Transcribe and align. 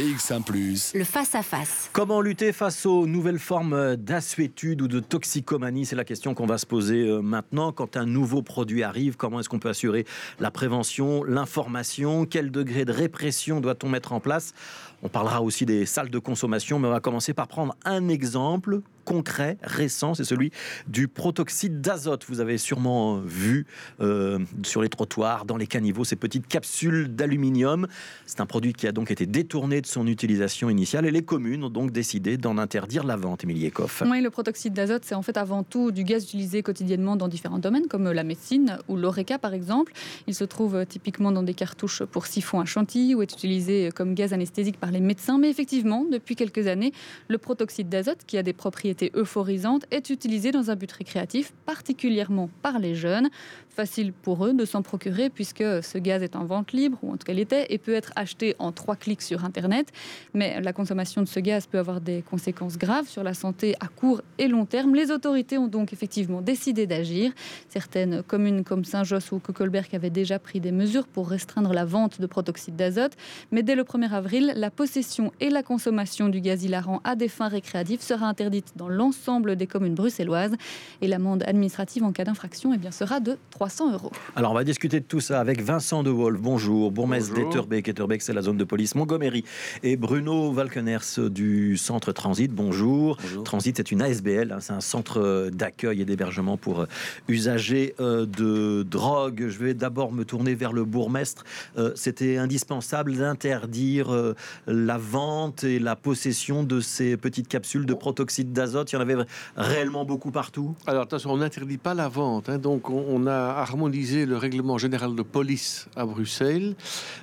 BX1⁇ 0.00 0.44
Le 0.96 1.04
face-à-face. 1.04 1.90
Comment 1.92 2.22
lutter 2.22 2.52
face 2.52 2.86
aux 2.86 3.06
nouvelles 3.06 3.38
formes 3.38 3.96
d'assuétude 3.96 4.80
ou 4.80 4.88
de 4.88 4.98
toxicomanie? 4.98 5.84
C'est 5.84 5.96
la 5.96 6.06
question 6.06 6.32
qu'on 6.32 6.46
va 6.46 6.56
se 6.56 6.64
poser 6.64 7.06
euh, 7.06 7.20
maintenant. 7.20 7.70
Quand 7.70 7.98
un 7.98 8.06
nouveau 8.06 8.40
produit 8.40 8.82
arrive, 8.82 9.18
comment 9.18 9.40
est-ce 9.40 9.50
qu'on 9.50 9.58
peut 9.58 9.68
assurer 9.68 10.06
la 10.38 10.50
prévention, 10.50 11.22
l'information? 11.22 12.24
Quel 12.24 12.50
degré 12.50 12.86
de 12.86 12.92
répression 12.92 13.60
doit-on 13.60 13.90
mettre 13.90 14.14
en 14.14 14.20
place 14.20 14.54
on 15.02 15.08
parlera 15.08 15.42
aussi 15.42 15.66
des 15.66 15.86
salles 15.86 16.10
de 16.10 16.18
consommation, 16.18 16.78
mais 16.78 16.88
on 16.88 16.92
va 16.92 17.00
commencer 17.00 17.32
par 17.32 17.48
prendre 17.48 17.74
un 17.84 18.08
exemple 18.08 18.82
concret, 19.04 19.56
récent, 19.62 20.14
c'est 20.14 20.24
celui 20.24 20.52
du 20.86 21.08
protoxyde 21.08 21.80
d'azote. 21.80 22.24
Vous 22.28 22.40
avez 22.40 22.58
sûrement 22.58 23.18
vu 23.18 23.66
euh, 24.00 24.38
sur 24.62 24.82
les 24.82 24.88
trottoirs, 24.88 25.46
dans 25.46 25.56
les 25.56 25.66
caniveaux, 25.66 26.04
ces 26.04 26.14
petites 26.14 26.46
capsules 26.46 27.08
d'aluminium. 27.08 27.88
C'est 28.26 28.40
un 28.40 28.46
produit 28.46 28.72
qui 28.72 28.86
a 28.86 28.92
donc 28.92 29.10
été 29.10 29.26
détourné 29.26 29.80
de 29.80 29.86
son 29.86 30.06
utilisation 30.06 30.70
initiale 30.70 31.06
et 31.06 31.10
les 31.10 31.22
communes 31.22 31.64
ont 31.64 31.70
donc 31.70 31.90
décidé 31.90 32.36
d'en 32.36 32.56
interdire 32.56 33.04
la 33.04 33.16
vente, 33.16 33.42
Émilie 33.42 33.66
Ekoff. 33.66 34.04
Oui, 34.06 34.20
le 34.20 34.30
protoxyde 34.30 34.74
d'azote, 34.74 35.02
c'est 35.04 35.16
en 35.16 35.22
fait 35.22 35.36
avant 35.36 35.64
tout 35.64 35.90
du 35.90 36.04
gaz 36.04 36.22
utilisé 36.24 36.62
quotidiennement 36.62 37.16
dans 37.16 37.28
différents 37.28 37.58
domaines, 37.58 37.88
comme 37.88 38.10
la 38.12 38.22
médecine 38.22 38.78
ou 38.86 38.96
l'ORECA 38.96 39.38
par 39.38 39.54
exemple. 39.54 39.92
Il 40.28 40.34
se 40.34 40.44
trouve 40.44 40.86
typiquement 40.86 41.32
dans 41.32 41.42
des 41.42 41.54
cartouches 41.54 42.04
pour 42.04 42.26
siphon 42.26 42.60
à 42.60 42.64
chantilly 42.64 43.14
ou 43.14 43.22
est 43.22 43.32
utilisé 43.32 43.90
comme 43.94 44.14
gaz 44.14 44.32
anesthésique 44.32 44.78
par 44.78 44.89
les 44.90 45.00
médecins. 45.00 45.38
Mais 45.38 45.50
effectivement, 45.50 46.04
depuis 46.04 46.36
quelques 46.36 46.66
années, 46.66 46.92
le 47.28 47.38
protoxyde 47.38 47.88
d'azote, 47.88 48.20
qui 48.26 48.38
a 48.38 48.42
des 48.42 48.52
propriétés 48.52 49.10
euphorisante 49.14 49.86
est 49.90 50.10
utilisée 50.10 50.52
dans 50.52 50.70
un 50.70 50.76
but 50.76 50.90
récréatif, 50.90 51.52
particulièrement 51.66 52.50
par 52.62 52.78
les 52.78 52.94
jeunes. 52.94 53.30
Facile 53.70 54.12
pour 54.12 54.44
eux 54.44 54.52
de 54.52 54.64
s'en 54.64 54.82
procurer 54.82 55.30
puisque 55.30 55.62
ce 55.62 55.98
gaz 55.98 56.22
est 56.22 56.34
en 56.34 56.44
vente 56.44 56.72
libre, 56.72 56.98
ou 57.02 57.12
en 57.12 57.16
tout 57.16 57.24
cas 57.24 57.32
l'était, 57.32 57.72
et 57.72 57.78
peut 57.78 57.94
être 57.94 58.12
acheté 58.16 58.56
en 58.58 58.72
trois 58.72 58.96
clics 58.96 59.22
sur 59.22 59.44
Internet. 59.44 59.92
Mais 60.34 60.60
la 60.60 60.72
consommation 60.72 61.22
de 61.22 61.28
ce 61.28 61.38
gaz 61.38 61.66
peut 61.66 61.78
avoir 61.78 62.00
des 62.00 62.22
conséquences 62.22 62.76
graves 62.76 63.06
sur 63.06 63.22
la 63.22 63.32
santé 63.32 63.76
à 63.78 63.86
court 63.86 64.22
et 64.38 64.48
long 64.48 64.66
terme. 64.66 64.94
Les 64.94 65.12
autorités 65.12 65.56
ont 65.56 65.68
donc 65.68 65.92
effectivement 65.92 66.42
décidé 66.42 66.86
d'agir. 66.86 67.32
Certaines 67.68 68.24
communes 68.24 68.64
comme 68.64 68.84
Saint-Josse 68.84 69.30
ou 69.30 69.38
Kokolberg 69.38 69.94
avaient 69.94 70.10
déjà 70.10 70.38
pris 70.38 70.60
des 70.60 70.72
mesures 70.72 71.06
pour 71.06 71.28
restreindre 71.28 71.72
la 71.72 71.84
vente 71.84 72.20
de 72.20 72.26
protoxyde 72.26 72.76
d'azote. 72.76 73.12
Mais 73.52 73.62
dès 73.62 73.76
le 73.76 73.84
1er 73.84 74.10
avril, 74.10 74.52
la 74.56 74.70
possession 74.70 75.32
et 75.40 75.48
la 75.48 75.62
consommation 75.62 76.28
du 76.28 76.40
gaz 76.40 76.64
hilarant 76.64 77.00
à 77.04 77.14
des 77.14 77.28
fins 77.28 77.48
récréatives 77.48 78.02
sera 78.02 78.26
interdite 78.26 78.72
dans 78.76 78.88
l'ensemble 78.88 79.54
des 79.54 79.66
communes 79.66 79.94
bruxelloises. 79.94 80.56
Et 81.02 81.08
l'amende 81.08 81.44
administrative 81.46 82.02
en 82.02 82.12
cas 82.12 82.24
d'infraction 82.24 82.72
eh 82.74 82.78
bien, 82.78 82.90
sera 82.90 83.20
de 83.20 83.38
300 83.60 83.92
euros. 83.92 84.10
Alors, 84.36 84.52
on 84.52 84.54
va 84.54 84.64
discuter 84.64 85.00
de 85.00 85.04
tout 85.04 85.20
ça 85.20 85.38
avec 85.38 85.60
Vincent 85.60 86.02
De 86.02 86.08
Wolf. 86.08 86.40
Bonjour, 86.40 86.90
bourgmestre 86.90 87.34
d'Etterbeek. 87.34 87.88
Etterbeek, 87.88 88.22
c'est 88.22 88.32
la 88.32 88.40
zone 88.40 88.56
de 88.56 88.64
police 88.64 88.94
Montgomery. 88.94 89.44
Et 89.82 89.98
Bruno 89.98 90.50
Valkeners 90.50 91.28
du 91.28 91.76
centre 91.76 92.12
Transit. 92.12 92.50
Bonjour. 92.50 93.18
Transit, 93.44 93.76
c'est 93.76 93.92
une 93.92 94.00
ASBL, 94.00 94.50
hein, 94.50 94.60
c'est 94.60 94.72
un 94.72 94.80
centre 94.80 95.50
d'accueil 95.52 96.00
et 96.00 96.06
d'hébergement 96.06 96.56
pour 96.56 96.80
euh, 96.80 96.86
usagers 97.28 97.94
euh, 98.00 98.24
de 98.24 98.82
drogue. 98.82 99.48
Je 99.48 99.58
vais 99.58 99.74
d'abord 99.74 100.10
me 100.12 100.24
tourner 100.24 100.54
vers 100.54 100.72
le 100.72 100.86
bourgmestre. 100.86 101.44
Euh, 101.76 101.92
c'était 101.96 102.38
indispensable 102.38 103.14
d'interdire 103.14 104.34
la 104.66 104.96
vente 104.96 105.64
et 105.64 105.78
la 105.78 105.96
possession 105.96 106.62
de 106.62 106.80
ces 106.80 107.18
petites 107.18 107.48
capsules 107.48 107.84
de 107.84 107.92
protoxyde 107.92 108.54
d'azote 108.54 108.90
il 108.92 108.94
y 108.94 108.98
en 108.98 109.02
avait 109.02 109.16
réellement 109.54 110.06
beaucoup 110.06 110.30
partout 110.30 110.74
Alors 110.86 111.02
attention, 111.02 111.32
on 111.32 111.36
n'interdit 111.36 111.76
pas 111.76 111.92
la 111.92 112.08
vente. 112.08 112.48
Hein. 112.48 112.56
donc 112.56 112.88
on, 112.88 113.26
a 113.26 113.49
harmonisé 113.58 114.26
le 114.26 114.36
règlement 114.36 114.78
général 114.78 115.14
de 115.14 115.22
police 115.22 115.88
à 115.96 116.04
Bruxelles 116.04 116.76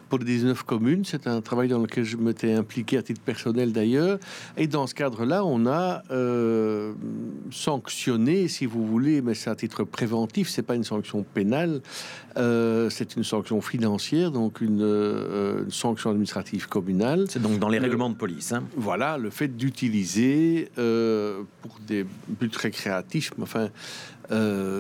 pour 0.09 0.19
les 0.19 0.25
19 0.25 0.63
communes. 0.63 1.03
C'est 1.05 1.27
un 1.27 1.41
travail 1.41 1.67
dans 1.67 1.80
lequel 1.80 2.03
je 2.03 2.17
m'étais 2.17 2.53
impliqué 2.53 2.97
à 2.97 3.03
titre 3.03 3.22
personnel 3.22 3.73
d'ailleurs. 3.73 4.19
Et 4.55 4.67
dans 4.67 4.88
ce 4.88 4.95
cadre-là, 4.95 5.44
on 5.45 5.66
a 5.66 6.03
euh, 6.11 6.94
sanctionné, 7.52 8.47
si 8.47 8.66
vous 8.66 8.86
voulez, 8.86 9.22
mais 9.22 9.33
c'est 9.33 9.49
à 9.49 9.55
titre 9.55 9.83
préventif, 9.83 10.49
c'est 10.49 10.61
pas 10.61 10.76
une 10.76 10.83
sanction 10.83 11.23
pénale, 11.23 11.82
euh, 12.37 12.89
c'est 12.89 13.15
une 13.15 13.23
sanction 13.23 13.61
financière, 13.61 14.32
donc 14.32 14.61
une, 14.61 14.82
euh, 14.82 15.64
une 15.64 15.71
sanction 15.71 16.09
administrative 16.11 16.67
communale. 16.67 17.26
C'est 17.30 17.42
donc 17.42 17.59
dans 17.59 17.70
les 17.70 17.80
règlements 17.80 18.09
de 18.09 18.15
police. 18.15 18.52
Hein. 18.52 18.64
Voilà, 18.76 19.17
le 19.17 19.30
fait 19.30 19.49
d'utiliser 19.49 20.70
pour 20.76 21.77
des 21.86 22.05
buts 22.27 22.52
récréatifs, 22.55 23.32
enfin, 23.42 23.70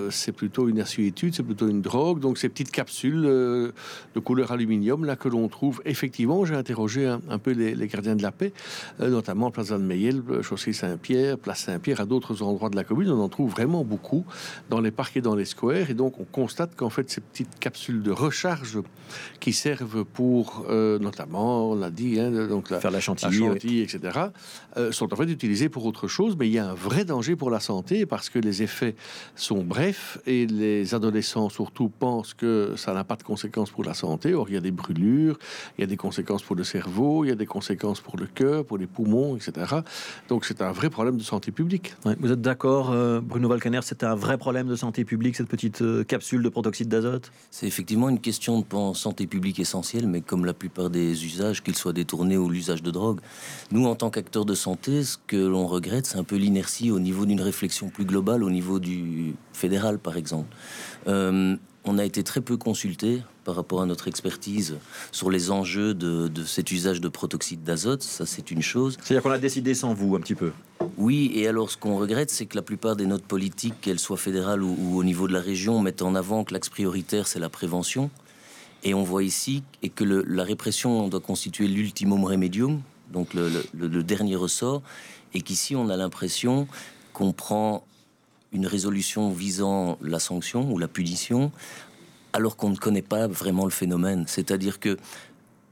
c'est 0.09 0.31
plutôt 0.31 0.69
une 0.69 0.79
assuétude, 0.79 1.35
c'est 1.35 1.43
plutôt 1.43 1.67
une 1.67 1.81
drogue. 1.81 2.19
Donc 2.19 2.37
ces 2.37 2.49
petites 2.49 2.71
capsules 2.71 3.23
de 3.23 4.19
couleur 4.23 4.51
aluminium 4.51 5.05
là 5.05 5.15
que 5.17 5.27
l'on 5.27 5.47
trouve 5.47 5.81
effectivement. 5.85 6.45
J'ai 6.45 6.55
interrogé 6.55 7.05
un, 7.05 7.39
peu 7.39 7.51
les, 7.51 7.87
gardiens 7.87 8.15
de 8.15 8.23
la 8.23 8.31
paix, 8.31 8.53
euh, 9.01 9.09
notamment 9.09 9.51
Place 9.51 9.69
de 9.69 9.77
Meyel, 9.77 10.21
Chaussée 10.41 10.73
Saint-Pierre, 10.73 11.37
Place 11.37 11.59
Saint-Pierre, 11.61 12.01
à 12.01 12.05
d'autres 12.05 12.41
endroits 12.41 12.69
de 12.69 12.75
la 12.75 12.83
commune. 12.83 13.09
On 13.09 13.21
en 13.21 13.29
trouve 13.29 13.51
vraiment 13.51 13.83
beaucoup 13.83 14.25
dans 14.69 14.81
les 14.81 14.91
parcs 14.91 15.17
et 15.17 15.21
dans 15.21 15.35
les 15.35 15.45
squares. 15.45 15.89
Et 15.89 15.93
donc 15.93 16.19
on 16.19 16.25
constate 16.25 16.75
qu'en 16.75 16.89
fait 16.89 17.09
ces 17.09 17.21
petites 17.21 17.59
capsules 17.59 18.01
de 18.01 18.11
recharge 18.11 18.79
qui 19.39 19.53
servent 19.53 20.03
pour 20.03 20.65
notamment, 20.69 21.71
on 21.71 21.75
l'a 21.75 21.89
dit, 21.89 22.19
hein, 22.19 22.47
donc 22.47 22.69
la, 22.69 22.79
faire 22.79 22.91
la 22.91 22.99
chantilly, 22.99 23.81
etc., 23.81 24.19
sont 24.91 25.13
en 25.13 25.15
fait 25.15 25.29
utilisées 25.29 25.69
pour 25.69 25.85
autre 25.85 26.07
chose. 26.07 26.35
Mais 26.37 26.47
il 26.47 26.53
y 26.53 26.59
a 26.59 26.69
un 26.69 26.73
vrai 26.73 27.05
danger 27.05 27.35
pour 27.35 27.49
la 27.49 27.59
santé 27.59 28.05
parce 28.05 28.29
que 28.29 28.39
les 28.39 28.63
effets 28.63 28.95
sont 29.35 29.63
brefs 29.63 30.17
et 30.25 30.45
les 30.45 30.93
adolescents 30.93 31.49
surtout 31.49 31.89
pensent 31.89 32.33
que 32.33 32.73
ça 32.75 32.93
n'a 32.93 33.03
pas 33.03 33.15
de 33.15 33.23
conséquences 33.23 33.71
pour 33.71 33.83
la 33.83 33.93
santé. 33.93 34.33
Or, 34.33 34.49
il 34.49 34.55
y 34.55 34.57
a 34.57 34.61
des 34.61 34.71
brûlures, 34.71 34.97
il 35.77 35.81
y 35.81 35.83
a 35.83 35.87
des 35.87 35.97
conséquences 35.97 36.43
pour 36.43 36.55
le 36.55 36.63
cerveau, 36.63 37.23
il 37.23 37.29
y 37.29 37.31
a 37.31 37.35
des 37.35 37.45
conséquences 37.45 38.01
pour 38.01 38.17
le 38.17 38.27
cœur, 38.27 38.65
pour 38.65 38.77
les 38.77 38.87
poumons, 38.87 39.35
etc. 39.35 39.77
Donc, 40.29 40.45
c'est 40.45 40.61
un 40.61 40.71
vrai 40.71 40.89
problème 40.89 41.17
de 41.17 41.23
santé 41.23 41.51
publique. 41.51 41.95
vous 42.19 42.31
êtes 42.31 42.41
d'accord, 42.41 42.91
euh, 42.91 43.19
Bruno 43.21 43.49
Valcaner, 43.49 43.79
c'est 43.83 44.03
un 44.03 44.15
vrai 44.15 44.37
problème 44.37 44.67
de 44.67 44.75
santé 44.75 45.05
publique, 45.05 45.35
cette 45.35 45.47
petite 45.47 45.81
euh, 45.81 46.03
capsule 46.03 46.43
de 46.43 46.49
protoxyde 46.49 46.89
d'azote? 46.89 47.31
C'est 47.51 47.67
effectivement 47.67 48.09
une 48.09 48.19
question 48.19 48.59
de 48.59 48.93
santé 48.93 49.27
publique 49.27 49.59
essentielle, 49.59 50.07
mais 50.07 50.21
comme 50.21 50.45
la 50.45 50.53
plupart 50.53 50.89
des 50.89 51.25
usages, 51.25 51.63
qu'ils 51.63 51.75
soient 51.75 51.93
détournés 51.93 52.37
ou 52.37 52.49
l'usage 52.49 52.83
de 52.83 52.91
drogue, 52.91 53.19
nous, 53.71 53.85
en 53.85 53.95
tant 53.95 54.09
qu'acteurs 54.09 54.45
de 54.45 54.55
santé, 54.55 55.03
ce 55.03 55.17
que 55.27 55.37
l'on 55.37 55.67
regrette, 55.67 56.05
c'est 56.05 56.17
un 56.17 56.23
peu 56.23 56.35
l'inertie 56.35 56.91
au 56.91 56.99
niveau 56.99 57.25
d'une 57.25 57.41
réflexion 57.41 57.89
plus 57.89 58.05
globale, 58.05 58.43
au 58.43 58.49
niveau 58.49 58.79
du, 58.79 59.35
fédéral, 59.53 59.99
par 59.99 60.17
exemple. 60.17 60.55
Euh, 61.07 61.55
on 61.83 61.97
a 61.97 62.05
été 62.05 62.23
très 62.23 62.41
peu 62.41 62.57
consulté 62.57 63.21
par 63.47 63.55
rapport 63.55 63.81
à 63.81 63.85
notre 63.85 64.09
expertise 64.09 64.75
sur 65.13 65.31
les 65.31 65.51
enjeux 65.51 65.93
de, 65.93 66.29
cet 66.43 66.69
usage 66.69 66.99
de 66.99 67.07
protoxyde 67.07 67.63
d'azote. 67.63 68.03
Ça, 68.03 68.25
c'est 68.25 68.51
une 68.51 68.61
chose. 68.61 68.97
C'est-à-dire 69.01 69.23
qu'on 69.23 69.31
a 69.31 69.37
décidé 69.37 69.73
sans 69.73 69.93
vous, 69.93 70.17
un 70.17 70.19
petit 70.19 70.35
peu. 70.35 70.51
Oui, 70.97 71.31
et 71.33 71.47
alors 71.47 71.71
ce 71.71 71.77
qu'on 71.77 71.95
regrette, 71.97 72.29
c'est 72.29 72.45
que 72.45 72.57
la 72.57 72.61
plupart 72.61 72.97
des 72.97 73.05
notes 73.05 73.23
politiques, 73.23 73.79
qu'elles 73.79 73.99
soient 73.99 74.17
fédérales 74.17 74.61
ou, 74.63 74.97
au 74.97 75.03
niveau 75.05 75.29
de 75.29 75.33
la 75.33 75.39
région, 75.39 75.79
mettent 75.81 76.01
en 76.01 76.13
avant 76.13 76.43
que 76.43 76.53
l'axe 76.53 76.67
prioritaire, 76.67 77.25
c'est 77.25 77.39
la 77.39 77.47
prévention. 77.47 78.09
Et 78.83 78.93
on 78.93 79.03
voit 79.03 79.23
ici 79.23 79.63
et 79.81 79.87
que 79.87 80.03
la 80.03 80.43
répression 80.43 81.07
doit 81.07 81.21
constituer 81.21 81.69
l'ultimum 81.69 82.25
remedium, 82.25 82.81
donc 83.13 83.33
le 83.33 84.03
dernier 84.03 84.35
ressort, 84.35 84.81
et 85.33 85.39
qu'ici 85.39 85.73
on 85.73 85.87
a 85.87 85.95
l'impression 85.95 86.67
qu'on 87.13 87.31
prend 87.31 87.85
une 88.51 88.67
résolution 88.67 89.31
visant 89.31 89.97
la 90.01 90.19
sanction 90.19 90.69
ou 90.71 90.77
la 90.77 90.87
punition, 90.87 91.51
alors 92.33 92.57
qu'on 92.57 92.69
ne 92.69 92.75
connaît 92.75 93.01
pas 93.01 93.27
vraiment 93.27 93.65
le 93.65 93.71
phénomène. 93.71 94.25
C'est-à-dire 94.27 94.79
que 94.79 94.97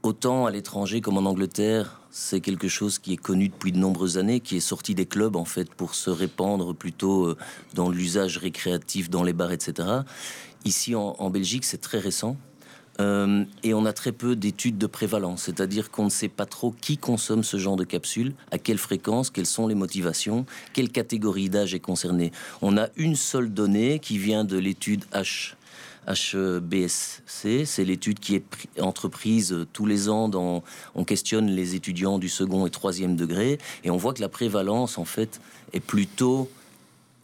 autant 0.02 0.46
à 0.46 0.50
l'étranger 0.50 1.00
comme 1.00 1.18
en 1.18 1.28
Angleterre, 1.28 2.00
c'est 2.10 2.40
quelque 2.40 2.68
chose 2.68 2.98
qui 2.98 3.12
est 3.12 3.18
connu 3.18 3.48
depuis 3.48 3.72
de 3.72 3.78
nombreuses 3.78 4.18
années, 4.18 4.40
qui 4.40 4.56
est 4.56 4.60
sorti 4.60 4.94
des 4.94 5.06
clubs 5.06 5.36
en 5.36 5.44
fait 5.44 5.72
pour 5.74 5.94
se 5.94 6.10
répandre 6.10 6.74
plutôt 6.74 7.26
euh, 7.26 7.36
dans 7.74 7.90
l'usage 7.90 8.38
récréatif, 8.38 9.10
dans 9.10 9.22
les 9.22 9.32
bars, 9.32 9.52
etc. 9.52 9.88
Ici 10.64 10.94
en 10.96 11.30
Belgique, 11.30 11.64
c'est 11.64 11.80
très 11.80 11.98
récent. 11.98 12.36
Euh, 13.00 13.44
et 13.62 13.74
on 13.74 13.84
a 13.84 13.92
très 13.92 14.12
peu 14.12 14.36
d'études 14.36 14.78
de 14.78 14.86
prévalence, 14.86 15.42
c'est-à-dire 15.42 15.90
qu'on 15.90 16.04
ne 16.04 16.10
sait 16.10 16.28
pas 16.28 16.46
trop 16.46 16.72
qui 16.80 16.96
consomme 16.96 17.44
ce 17.44 17.58
genre 17.58 17.76
de 17.76 17.84
capsules, 17.84 18.34
à 18.50 18.58
quelle 18.58 18.78
fréquence, 18.78 19.30
quelles 19.30 19.46
sont 19.46 19.66
les 19.66 19.74
motivations, 19.74 20.46
quelle 20.72 20.90
catégorie 20.90 21.50
d'âge 21.50 21.74
est 21.74 21.80
concernée. 21.80 22.32
On 22.62 22.78
a 22.78 22.88
une 22.96 23.16
seule 23.16 23.52
donnée 23.52 23.98
qui 23.98 24.18
vient 24.18 24.44
de 24.44 24.56
l'étude 24.56 25.04
H. 25.12 25.55
HBSC, 26.06 27.64
c'est 27.64 27.84
l'étude 27.84 28.20
qui 28.20 28.36
est 28.36 28.80
entreprise 28.80 29.66
tous 29.72 29.86
les 29.86 30.08
ans. 30.08 30.28
Dans, 30.28 30.62
on 30.94 31.04
questionne 31.04 31.46
les 31.46 31.74
étudiants 31.74 32.18
du 32.18 32.28
second 32.28 32.66
et 32.66 32.70
troisième 32.70 33.16
degré 33.16 33.58
et 33.84 33.90
on 33.90 33.96
voit 33.96 34.14
que 34.14 34.20
la 34.20 34.28
prévalence 34.28 34.98
en 34.98 35.04
fait 35.04 35.40
est 35.72 35.80
plutôt 35.80 36.48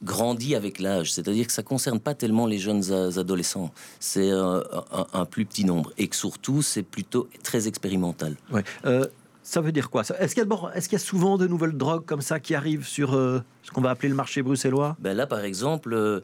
grandit 0.03 0.57
avec 0.57 0.81
l'âge, 0.81 1.13
c'est-à-dire 1.13 1.47
que 1.47 1.53
ça 1.53 1.63
concerne 1.63 2.01
pas 2.01 2.15
tellement 2.15 2.47
les 2.47 2.59
jeunes 2.59 2.93
adolescents, 3.17 3.73
c'est 4.01 4.31
un, 4.31 5.25
plus 5.31 5.45
petit 5.45 5.65
nombre 5.65 5.93
et 5.97 6.09
que 6.09 6.17
surtout 6.17 6.61
c'est 6.61 6.83
plutôt 6.83 7.29
très 7.45 7.69
expérimental. 7.69 8.37
Ouais. 8.51 8.65
Euh, 8.85 9.07
ça 9.43 9.61
veut 9.61 9.73
dire 9.73 9.91
quoi? 9.91 10.03
Est-ce 10.19 10.35
qu'il 10.35 10.93
y, 10.93 10.97
a 10.97 10.99
souvent 10.99 11.37
de 11.37 11.47
nouvelles 11.47 11.77
drogues 11.77 12.05
comme 12.05 12.23
ça 12.23 12.41
qui 12.41 12.55
arrivent 12.55 12.87
sur 12.87 13.15
euh, 13.15 13.41
ce 13.63 13.71
qu'on 13.71 13.81
va 13.81 13.91
appeler 13.91 14.09
le 14.09 14.15
marché 14.15 14.43
bruxellois? 14.43 14.97
Ben 15.01 15.17
Là, 15.17 15.27
par 15.27 15.41
exemple, 15.41 15.93
euh, 15.95 16.21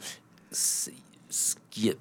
ce 0.50 0.90
qui 1.70 1.92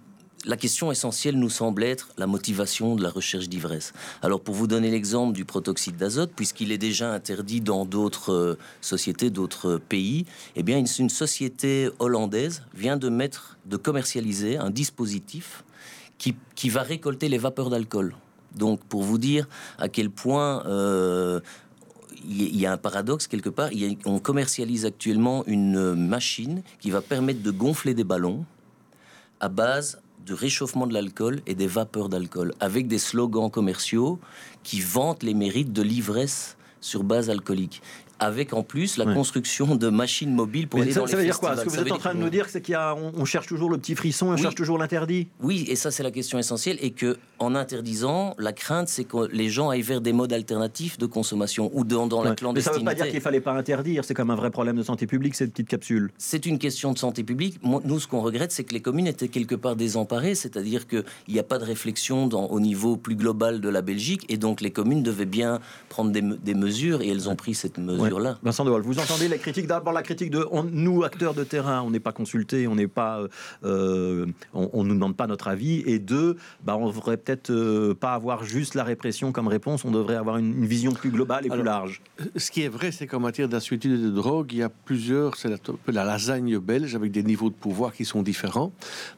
la 0.46 0.56
question 0.56 0.92
essentielle 0.92 1.38
nous 1.38 1.50
semble 1.50 1.84
être 1.84 2.10
la 2.18 2.28
motivation 2.28 2.96
de 2.96 3.04
la 3.04 3.10
recherche 3.10 3.50
d'ivresse. 3.50 3.94
Alors 4.22 4.42
pour 4.42 4.56
vous 4.56 4.68
donner 4.68 4.92
l'exemple 4.92 5.34
du 5.34 5.46
protoxyde 5.46 5.98
d'azote, 5.98 6.32
puisqu'il 6.36 6.72
est 6.72 6.78
déjà 6.78 7.12
interdit 7.12 7.62
dans 7.62 7.86
d'autres 7.86 8.34
euh, 8.34 8.58
sociétés, 8.82 9.30
d'autres 9.30 9.78
pays, 9.78 10.26
eh 10.56 10.64
bien 10.64 10.78
une, 10.78 11.10
société 11.10 11.90
hollandaise 12.00 12.64
vient 12.74 12.98
de 12.98 13.10
mettre, 13.10 13.58
de 13.66 13.78
commercialiser 13.78 14.58
un 14.58 14.70
dispositif 14.70 15.64
qui, 16.18 16.70
va 16.70 16.82
récolter 16.82 17.30
les 17.30 17.38
vapeurs 17.38 17.70
d'alcool. 17.70 18.16
Donc 18.56 18.84
pour 18.84 19.04
vous 19.04 19.18
dire 19.18 19.48
à 19.78 19.88
quel 19.88 20.10
point 20.10 20.66
euh, 20.66 21.40
il 22.28 22.60
y 22.60 22.66
a 22.66 22.74
un 22.74 22.78
paradoxe 22.78 23.28
quelque 23.28 23.50
part, 23.50 23.70
on 24.06 24.20
commercialise 24.20 24.86
actuellement 24.86 25.44
une 25.46 25.94
machine 25.94 26.64
qui 26.80 26.90
va 26.90 27.02
permettre 27.02 27.42
de 27.42 27.52
gonfler 27.52 27.94
des 27.94 28.04
ballons 28.04 28.46
à 29.40 29.50
base 29.50 30.00
de 30.28 30.34
réchauffement 30.34 30.88
de 30.88 30.94
l'alcool 30.94 31.42
et 31.48 31.56
des 31.56 31.68
vapeurs 31.68 32.10
d'alcool, 32.10 32.54
avec 32.60 32.88
des 32.88 33.00
slogans 33.00 33.50
commerciaux 33.50 34.20
qui 34.64 34.82
vantent 34.82 35.24
les 35.24 35.34
mérites 35.34 35.72
de 35.72 35.82
l'ivresse 35.82 36.58
sur 36.82 37.04
base 37.04 37.30
alcoolique 37.30 37.82
avec 38.20 38.54
en 38.54 38.64
plus 38.64 38.98
la 38.98 39.06
construction 39.06 39.76
de 39.76 39.90
machines 39.90 40.34
mobiles 40.34 40.68
pour 40.68 40.82
aller 40.82 40.92
ça, 40.92 41.02
dans 41.02 41.08
ça 41.08 41.18
veut 41.18 41.24
dire 41.24 41.40
quoi 41.40 41.56
Ce 41.56 41.64
que 41.64 41.70
vous 41.70 41.80
êtes 41.80 41.92
en 41.92 41.98
train 41.98 42.14
de 42.14 42.20
nous 42.20 42.30
dire, 42.30 42.48
c'est 42.50 42.66
qu'on 42.66 43.12
on 43.16 43.26
cherche 43.26 43.48
toujours 43.48 43.70
le 43.70 43.78
petit 43.78 43.96
frisson, 43.96 44.28
on 44.28 44.38
cherche 44.38 44.56
toujours 44.56 44.78
l'interdit 44.78 45.28
Oui, 45.42 45.66
et 45.68 45.76
ça 45.76 45.92
c'est 45.92 46.04
la 46.04 46.12
question 46.12 46.40
essentielle, 46.40 46.78
et 46.82 46.92
que 46.92 47.18
en 47.40 47.56
interdisant, 47.56 48.36
la 48.38 48.54
crainte 48.54 48.88
c'est 48.88 49.04
que 49.04 49.28
les 49.32 49.50
gens 49.50 49.70
aillent 49.70 49.82
vers 49.82 50.02
des 50.02 50.14
modes 50.14 50.34
alternatifs 50.34 50.98
de 50.98 51.06
consommation 51.06 51.72
ou 51.74 51.84
dans, 51.84 52.08
dans 52.08 52.24
la 52.24 52.36
clandestinité. 52.36 52.54
Mais 52.54 52.62
ça 52.62 52.72
ne 52.72 52.78
veut 52.80 52.98
pas 52.98 53.04
dire 53.04 53.12
qu'il 53.12 53.22
fallait 53.22 53.42
pas 53.42 53.54
interdire, 53.54 54.04
c'est 54.04 54.14
comme 54.14 54.32
un 54.32 54.36
vrai 54.36 54.52
problème 54.52 54.78
de 54.78 54.84
santé 54.84 55.08
publique 55.08 55.36
cette 55.36 55.52
petite 55.52 55.68
capsule. 55.68 56.12
C'est 56.18 56.46
une 56.46 56.60
question 56.60 56.92
de 56.94 56.98
santé 56.98 57.24
publique. 57.24 57.60
Nous, 57.64 58.00
ce 58.00 58.08
qu'on 58.08 58.22
regrette, 58.22 58.52
c'est 58.52 58.64
que 58.64 58.74
les 58.74 58.82
communes 58.82 59.08
étaient 59.08 59.28
quelque 59.28 59.56
part 59.56 59.76
désemparées, 59.76 60.36
c'est-à-dire 60.36 60.88
qu'il 60.88 61.04
n'y 61.28 61.40
a 61.40 61.44
pas 61.44 61.60
de 61.60 61.64
réflexion 61.66 62.28
dans, 62.28 62.46
au 62.48 62.60
niveau 62.60 62.98
plus 62.98 63.16
global 63.16 63.62
de 63.62 63.70
la 63.70 63.82
Belgique, 63.82 64.26
et 64.30 64.38
donc 64.38 64.62
les 64.62 64.72
communes 64.72 65.04
devaient 65.04 65.26
bien 65.26 65.60
prendre 65.90 66.12
des, 66.12 66.22
des 66.22 66.54
mesures, 66.54 67.02
et 67.02 67.10
elles 67.10 67.30
ont 67.30 67.36
pris 67.36 67.54
cette 67.54 67.78
mesure-là. 68.08 68.38
Vincent 68.44 68.66
de 68.66 68.72
vous 68.72 69.00
entendez 69.00 69.28
les 69.28 69.38
critiques 69.38 69.68
D'abord, 69.68 69.94
la 69.94 70.04
critique 70.04 70.32
de 70.32 70.48
nous, 70.72 71.04
acteurs 71.04 71.34
de 71.34 71.44
terrain, 71.44 71.82
on 71.82 71.92
n'est 71.92 72.00
pas 72.00 72.12
consultés, 72.12 72.68
on 72.68 72.76
n'est 72.76 72.88
pas, 72.88 73.22
euh, 73.64 74.26
on, 74.54 74.84
nous 74.84 74.94
demande 74.94 75.16
pas 75.16 75.28
notre 75.28 75.48
avis. 75.48 75.84
Et 75.86 76.00
deux, 76.00 76.38
bah, 76.64 76.78
on 76.78 76.88
devrait 76.88 77.18
peut-être 77.18 77.50
euh, 77.50 77.94
pas 77.94 78.14
avoir 78.14 78.44
juste 78.44 78.76
la 78.76 78.84
répression 78.84 79.32
comme 79.32 79.48
réponse, 79.48 79.86
on 79.86 79.92
devrait 79.92 80.16
avoir 80.16 80.38
une, 80.38 80.66
vision 80.66 80.92
plus 80.92 81.12
globale 81.12 81.46
et 81.46 81.50
plus 81.50 81.64
large. 81.64 82.02
Euh, 82.20 82.26
ce 82.36 82.52
qui 82.52 82.62
est 82.62 82.68
vrai, 82.68 82.92
c'est 82.92 83.08
qu'en 83.08 83.20
matière 83.20 83.48
d'insuétude 83.48 84.00
et 84.00 84.04
de 84.04 84.10
drogue, 84.10 84.52
il 84.52 84.60
y 84.60 84.64
a 84.64 84.70
plusieurs, 84.70 85.36
c'est 85.36 85.50
la, 85.50 85.58
la, 85.88 86.04
lasagne 86.04 86.58
belge 86.60 86.96
avec 86.96 87.12
des 87.12 87.24
niveaux 87.24 87.50
de 87.50 87.56
pouvoir 87.56 87.94
qui 87.94 88.06
sont 88.06 88.22
différents. 88.22 88.72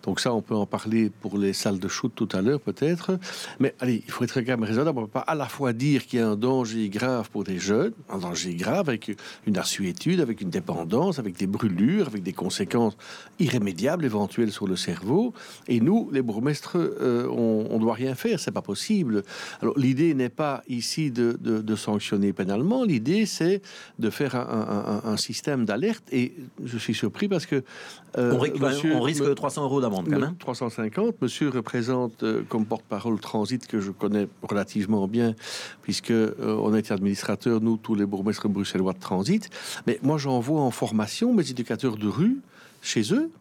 Donc 0.03 0.19
ça, 0.19 0.33
on 0.33 0.42
peut 0.42 0.56
en 0.56 0.65
parler 0.65 1.12
pour 1.21 1.38
les 1.38 1.53
salles 1.53 1.80
de 1.80 1.88
shoot 1.88 2.12
tout 2.15 2.30
à 2.31 2.42
l'heure 2.42 2.59
peut-être. 2.59 3.19
Mais 3.59 3.74
allez, 3.80 4.03
il 4.06 4.12
faut 4.12 4.24
être 4.24 4.39
quand 4.42 4.47
même 4.47 4.63
raisonnable. 4.63 4.97
On 4.97 5.01
ne 5.01 5.07
peut 5.07 5.12
pas 5.12 5.19
à 5.21 5.35
la 5.35 5.47
fois 5.47 5.74
dire 5.74 6.06
qu'il 6.06 6.19
y 6.19 6.21
a 6.21 6.27
un 6.27 6.35
danger 6.35 6.89
grave 6.89 7.30
pour 7.30 7.44
des 7.44 7.59
jeunes, 7.59 7.94
un 8.09 8.19
danger 8.19 8.56
grave 8.56 8.78
avec 8.87 9.11
une 9.45 9.57
assuétude, 9.57 10.21
avec 10.21 10.41
une 10.41 10.49
dépendance, 10.49 11.19
avec 11.19 11.37
des 11.37 11.47
brûlures, 11.47 12.07
avec 12.07 12.23
des 12.23 12.33
conséquences 12.33 12.97
irrémédiables 13.39 14.05
éventuelles 14.05 14.51
sur 14.51 14.67
le 14.67 14.75
cerveau. 14.75 15.33
Et 15.67 15.79
nous, 15.79 16.09
les 16.11 16.21
bourgmestres, 16.21 16.77
euh, 16.77 17.27
on 17.27 17.75
ne 17.75 17.79
doit 17.79 17.93
rien 17.93 18.15
faire, 18.15 18.39
c'est 18.39 18.51
pas 18.51 18.61
possible. 18.61 19.23
Alors 19.61 19.77
l'idée 19.77 20.13
n'est 20.13 20.29
pas 20.29 20.63
ici 20.67 21.11
de, 21.11 21.37
de, 21.39 21.75
sanctionner 21.75 22.33
pénalement, 22.33 22.83
l'idée 22.83 23.25
c'est 23.25 23.61
de 23.99 24.09
faire 24.09 24.35
un, 24.35 25.01
un, 25.03 25.17
système 25.17 25.65
d'alerte. 25.65 26.03
Et 26.11 26.33
je 26.63 26.77
suis 26.77 26.93
surpris 26.93 27.27
parce 27.27 27.45
que 27.45 27.63
euh, 28.17 28.33
on, 28.33 29.01
risque 29.01 29.35
300 29.35 29.63
euros 29.63 29.81
d'amende 29.81 30.09
quand 30.09 30.19
même. 30.19 30.35
350. 30.37 31.21
Monsieur 31.21 31.49
représente 31.49 32.23
euh, 32.23 32.41
comme 32.49 32.65
porte-parole 32.65 33.19
Transit 33.19 33.65
que 33.67 33.79
je 33.79 33.91
connais 33.91 34.27
relativement 34.41 35.07
bien 35.07 35.35
puisque 35.81 36.13
on 36.41 36.73
a 36.73 36.79
été 36.79 36.93
administrateur 36.93 37.61
nous 37.61 37.77
tous 37.77 37.95
les 37.95 38.05
bourgmestres 38.05 38.49
bruxellois 38.49 38.69
de 38.77 39.00
Transit 39.00 39.50
mais 39.88 40.00
moi, 40.04 40.18
j'envoie 40.18 40.62
en 40.62 40.71
formation 40.71 41.33
mes 41.33 41.50
éducateurs 41.50 41.98
de 41.98 42.07
rue 42.07 42.42
chez 42.81 43.13
eux. 43.13 43.31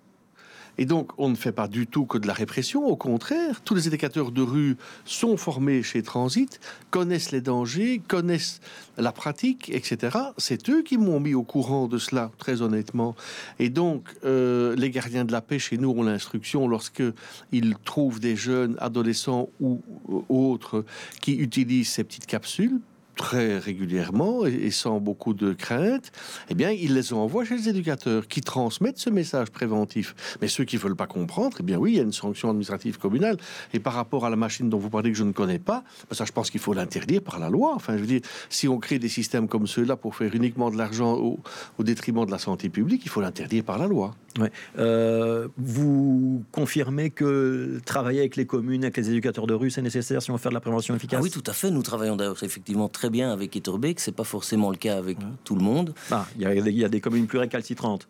Et 0.81 0.85
donc, 0.85 1.11
on 1.19 1.29
ne 1.29 1.35
fait 1.35 1.51
pas 1.51 1.67
du 1.67 1.89
tout 1.89 2.07
que 2.07 2.19
de 2.19 2.29
la 2.29 2.33
répression. 2.33 2.87
Au 2.87 2.95
contraire, 2.95 3.63
tous 3.65 3.75
les 3.75 3.89
éducateurs 3.89 4.31
de 4.31 4.43
rue 4.43 4.77
sont 5.05 5.37
formés 5.37 5.83
chez 5.83 6.05
Transit, 6.05 6.61
connaissent 6.91 7.33
les 7.33 7.41
dangers, 7.41 8.01
connaissent 8.07 8.61
la 8.97 9.11
pratique, 9.11 9.71
etc. 9.71 10.17
C'est 10.37 10.71
eux 10.71 10.83
qui 10.83 10.97
m'ont 10.97 11.19
mis 11.19 11.35
au 11.35 11.43
courant 11.43 11.89
de 11.89 11.99
cela, 11.99 12.31
très 12.39 12.63
honnêtement. 12.63 13.17
Et 13.59 13.71
donc, 13.71 14.09
euh, 14.25 14.77
les 14.77 14.91
gardiens 14.91 15.25
de 15.25 15.33
la 15.33 15.41
paix 15.41 15.59
chez 15.59 15.79
nous 15.79 15.91
ont 15.91 16.05
l'instruction 16.05 16.69
lorsque 16.69 17.03
ils 17.51 17.75
trouvent 17.85 18.21
des 18.21 18.37
jeunes 18.37 18.77
adolescents 18.79 19.49
ou 19.59 19.83
autres 20.29 20.85
qui 21.21 21.35
utilisent 21.35 21.89
ces 21.89 22.05
petites 22.05 22.27
capsules 22.27 22.79
très 23.19 23.59
régulièrement 23.59 24.47
et, 24.47 24.71
sans 24.71 25.01
beaucoup 25.01 25.35
de 25.35 25.53
crainte, 25.53 26.13
eh 26.49 26.55
bien, 26.55 26.71
ils 26.71 26.95
les 26.95 27.13
envoient 27.13 27.45
chez 27.45 27.57
les 27.57 27.69
éducateurs 27.69 28.29
qui 28.29 28.41
transmettent 28.41 28.99
ce 28.99 29.11
message 29.11 29.51
préventif. 29.51 30.15
Mais 30.41 30.49
ceux 30.49 30.65
qui 30.65 30.77
ne 30.77 30.81
veulent 30.81 30.97
pas 30.97 31.09
comprendre, 31.09 31.57
eh 31.61 31.63
bien 31.63 31.77
oui, 31.77 31.93
il 31.93 31.97
y 31.97 32.01
a 32.01 32.05
une 32.05 32.13
sanction 32.13 32.49
administrative 32.49 32.99
communale. 32.99 33.37
Et 33.75 33.81
par 33.81 33.93
rapport 33.93 34.25
à 34.25 34.31
la 34.31 34.37
machine 34.37 34.71
dont 34.71 34.79
vous 34.79 34.89
parlez 34.89 35.11
que 35.11 35.19
je 35.19 35.25
ne 35.25 35.33
connais 35.33 35.59
pas, 35.59 35.83
ben 36.09 36.15
ça, 36.15 36.25
je 36.25 36.33
pense 36.33 36.49
qu'il 36.51 36.61
faut 36.61 36.73
l'interdire 36.73 37.21
par 37.21 37.39
la 37.41 37.51
loi. 37.51 37.73
Enfin, 37.75 37.97
je 37.97 38.01
veux 38.01 38.07
dire, 38.07 38.21
si 38.49 38.69
on 38.69 38.79
crée 38.79 39.01
des 39.01 39.09
systèmes 39.09 39.49
comme 39.49 39.67
ceux-là 39.67 39.97
pour 39.97 40.15
faire 40.15 40.33
uniquement 40.35 40.71
de 40.71 40.79
l'argent 40.79 41.15
au, 41.15 41.41
au 41.79 41.83
détriment 41.83 42.25
de 42.25 42.31
la 42.31 42.39
santé 42.39 42.69
publique, 42.69 43.03
il 43.05 43.11
faut 43.11 43.21
l'interdire 43.21 43.65
par 43.65 43.79
la 43.79 43.89
loi. 43.89 44.15
Ouais. 44.39 44.51
Euh, 44.79 45.49
vous 45.57 46.45
confirmez 46.53 47.11
que 47.11 47.81
travailler 47.85 48.21
avec 48.21 48.37
les 48.37 48.47
communes, 48.47 48.85
avec 48.85 48.97
les 48.97 49.11
éducateurs 49.11 49.47
de 49.47 49.55
rue, 49.55 49.71
c'est 49.71 49.83
nécessaire 49.83 50.23
si 50.23 50.31
on 50.31 50.35
veut 50.35 50.39
faire 50.39 50.51
de 50.51 50.55
la 50.55 50.61
prévention 50.61 50.95
efficace 50.95 51.19
ah 51.21 51.23
Oui, 51.23 51.31
tout 51.31 51.45
à 51.47 51.53
fait. 51.53 51.71
Nous 51.71 51.83
travaillons 51.83 52.17
d'ailleurs 52.17 52.43
effectivement 52.43 52.89
très 52.89 53.11
bien 53.11 53.33
avec 53.33 53.57
Etterbeek. 53.57 54.01
C'est 54.01 54.13
pas 54.13 54.25
forcément 54.25 54.71
le 54.71 54.77
cas 54.77 54.97
avec 54.97 55.19
tout 55.45 55.55
le 55.55 55.63
monde. 55.63 55.95
Ah, 56.11 56.27
il 56.39 56.43
y, 56.43 56.85
a 56.85 56.89
des 56.89 57.01
communes 57.01 57.27
plus 57.27 57.39
récalcitrantes. 57.39 58.09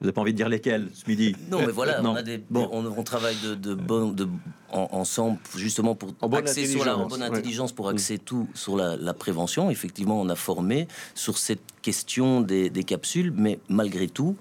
Vous 0.00 0.06
n'avez 0.06 0.14
pas 0.14 0.22
envie 0.22 0.32
de 0.32 0.36
dire 0.38 0.48
lesquelles 0.48 0.88
ce 0.94 1.08
midi 1.08 1.36
Non, 1.50 1.58
mais 1.60 1.72
voilà, 1.72 2.02
On, 2.04 2.14
a 2.14 2.22
des, 2.22 2.42
bon. 2.48 2.68
on, 2.72 3.02
travaille 3.02 3.36
de, 3.44 3.54
de, 3.54 3.74
de 3.74 4.28
ensemble 4.70 5.38
justement 5.56 5.94
pour 5.94 6.14
axer 6.34 6.66
sur 6.66 6.86
la 6.86 6.96
bonne 6.96 7.22
intelligence, 7.22 7.72
pour 7.72 7.90
axer 7.90 8.18
tout 8.18 8.48
sur 8.54 8.76
la, 8.76 9.14
prévention. 9.14 9.70
Effectivement, 9.70 10.18
on 10.18 10.30
a 10.30 10.36
formé 10.36 10.88
sur 11.14 11.36
cette 11.36 11.60
question 11.82 12.40
des, 12.40 12.70
des 12.70 12.84
capsules, 12.84 13.30
mais 13.36 13.58
malgré 13.68 14.08
tout, 14.08 14.36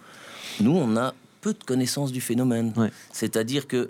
nous, 0.60 0.76
on 0.76 0.98
a 0.98 1.14
peu 1.42 1.54
de 1.54 1.64
connaissances 1.64 2.12
du 2.12 2.22
phénomène. 2.22 2.74
C'est-à-dire 3.12 3.68
que 3.68 3.90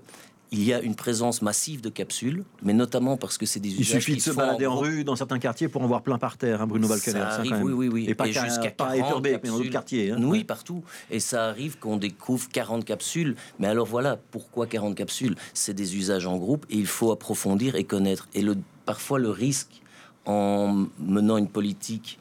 il 0.52 0.64
y 0.64 0.74
a 0.74 0.82
une 0.82 0.96
présence 0.96 1.42
massive 1.42 1.82
de 1.82 1.90
capsules, 1.90 2.44
mais 2.64 2.74
notamment 2.74 3.18
parce 3.18 3.38
que 3.38 3.46
c'est 3.46 3.60
des 3.60 3.70
usages 3.70 3.80
Il 3.80 4.02
suffit 4.02 4.16
de 4.16 4.22
se 4.22 4.32
balader 4.32 4.66
en, 4.66 4.78
rue 4.78 5.04
dans 5.04 5.16
certains 5.16 5.38
quartiers 5.38 5.68
pour 5.68 5.84
en 5.84 5.88
voir 5.88 6.02
plein 6.02 6.18
par 6.18 6.38
terre, 6.38 6.62
hein, 6.62 6.68
Bruno 6.68 6.88
Balcaner. 6.88 7.20
Ça 7.20 7.28
arrive, 7.28 7.60
oui, 7.62 7.74
oui, 7.74 7.88
oui. 7.88 8.06
Et 8.10 8.16
pas 8.16 8.26
jusqu'à 8.26 8.72
40 8.72 9.24
mais 9.24 9.38
dans 9.38 9.58
d'autres 9.58 9.70
quartiers. 9.70 10.12
Hein. 10.12 10.18
oui, 10.24 10.44
partout. 10.44 10.84
Et 11.12 11.20
ça 11.20 11.46
arrive 11.46 11.78
qu'on 11.78 11.98
découvre 11.98 12.50
40 12.50 12.84
capsules. 12.84 13.36
Mais 13.60 13.68
alors 13.68 13.86
voilà, 13.86 14.18
pourquoi 14.32 14.66
40 14.66 14.96
capsules? 14.96 15.36
C'est 15.54 15.76
des 15.76 15.96
usages 15.96 16.26
en 16.26 16.38
groupe 16.38 16.66
et 16.70 16.78
il 16.78 16.88
faut 16.88 17.12
approfondir 17.12 17.76
et 17.76 17.84
connaître. 17.84 18.28
Et 18.34 18.42
le, 18.42 18.58
parfois 18.86 19.20
le 19.20 19.30
risque 19.30 19.82
en 20.26 20.88
menant 21.00 21.38
une 21.38 21.48
politique 21.48 22.20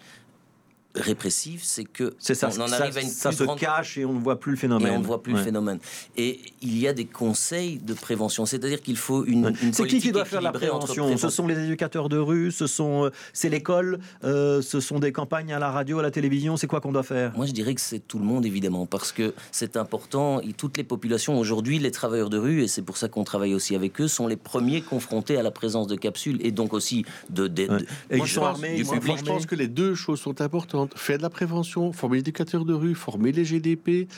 répressive, 1.01 1.61
c'est 1.63 1.85
que 1.85 2.15
c'est 2.19 2.35
ça, 2.35 2.51
on 2.57 2.61
en 2.61 2.73
arrive 2.73 2.97
à 2.97 3.01
une 3.01 3.09
ça 3.09 3.33
se 3.33 3.45
cache 3.57 3.99
et 3.99 4.05
on 4.05 4.15
ne 4.15 4.21
voit 4.21 4.39
plus 4.41 4.53
le 4.53 4.59
phénomène. 4.59 4.93
Et 4.93 4.97
on 4.97 5.01
ne 5.01 5.05
voit 5.05 5.23
plus 5.23 5.33
le 5.33 5.39
phénomène. 5.39 5.79
Et 6.17 6.41
il 6.63 6.79
y 6.79 6.89
a 6.89 6.93
des 6.93 7.05
conseils 7.05 7.79
de 7.79 7.95
prévention, 7.95 8.47
c'est-à-dire 8.47 8.81
qu'il 8.83 8.97
faut 8.97 9.25
une, 9.25 9.55
une 9.63 9.73
C'est 9.73 9.87
qui 9.87 10.01
qui 10.01 10.13
doit 10.13 10.25
faire 10.25 10.41
la 10.41 10.53
prévention? 10.53 11.17
Ce 11.17 11.29
sont 11.29 11.47
les 11.47 11.59
éducateurs 11.59 12.09
de 12.09 12.19
rue, 12.19 12.51
ce 12.51 12.67
sont 12.67 13.07
euh, 13.07 13.11
c'est 13.33 13.49
l'école, 13.49 13.99
euh, 14.25 14.63
ce 14.63 14.81
sont 14.81 14.99
des 14.99 15.13
campagnes 15.13 15.53
à 15.53 15.59
la 15.59 15.71
radio, 15.71 15.99
à 15.99 16.03
la 16.03 16.11
télévision. 16.11 16.57
C'est 16.57 16.67
quoi 16.67 16.81
qu'on 16.81 16.93
doit 16.93 17.03
faire? 17.03 17.33
Moi, 17.37 17.47
je 17.47 17.53
dirais 17.53 17.75
que 17.75 17.81
c'est 17.81 18.01
tout 18.01 18.19
le 18.19 18.25
monde 18.25 18.47
évidemment, 18.47 18.87
parce 18.87 19.13
que 19.13 19.35
c'est 19.53 19.77
important. 19.77 20.41
Et 20.41 20.53
toutes 20.53 20.77
les 20.77 20.85
populations 20.85 21.39
aujourd'hui, 21.39 21.79
les 21.79 21.91
travailleurs 21.91 22.31
de 22.31 22.39
rue, 22.39 22.63
et 22.63 22.69
c'est 22.69 22.83
pour 22.83 22.97
ça 22.97 23.09
qu'on 23.09 23.25
travaille 23.25 23.55
aussi 23.55 23.75
avec 23.75 24.01
eux, 24.01 24.09
sont 24.09 24.27
les 24.27 24.37
premiers 24.37 24.81
confrontés 24.81 25.37
à 25.37 25.43
la 25.43 25.51
présence 25.51 25.87
de 25.87 25.97
capsules 25.97 26.39
et 26.45 26.51
donc 26.51 26.73
aussi 26.73 27.05
de, 27.31 27.47
de, 27.47 27.87
et 28.11 28.21
je 28.25 28.41
pense 29.25 29.47
que 29.47 29.55
les 29.55 29.69
deux 29.69 29.95
choses 29.95 30.21
sont 30.21 30.41
importantes 30.41 30.88
faire 30.97 31.19
de 31.19 31.23
la 31.23 31.31
prévention, 31.31 31.93
former 31.93 32.17
les 32.17 32.21
éducateurs 32.21 32.65
de 32.65 32.75
rue, 32.75 32.95
former 32.95 33.33
les 33.33 33.45
GDP, 33.45 34.09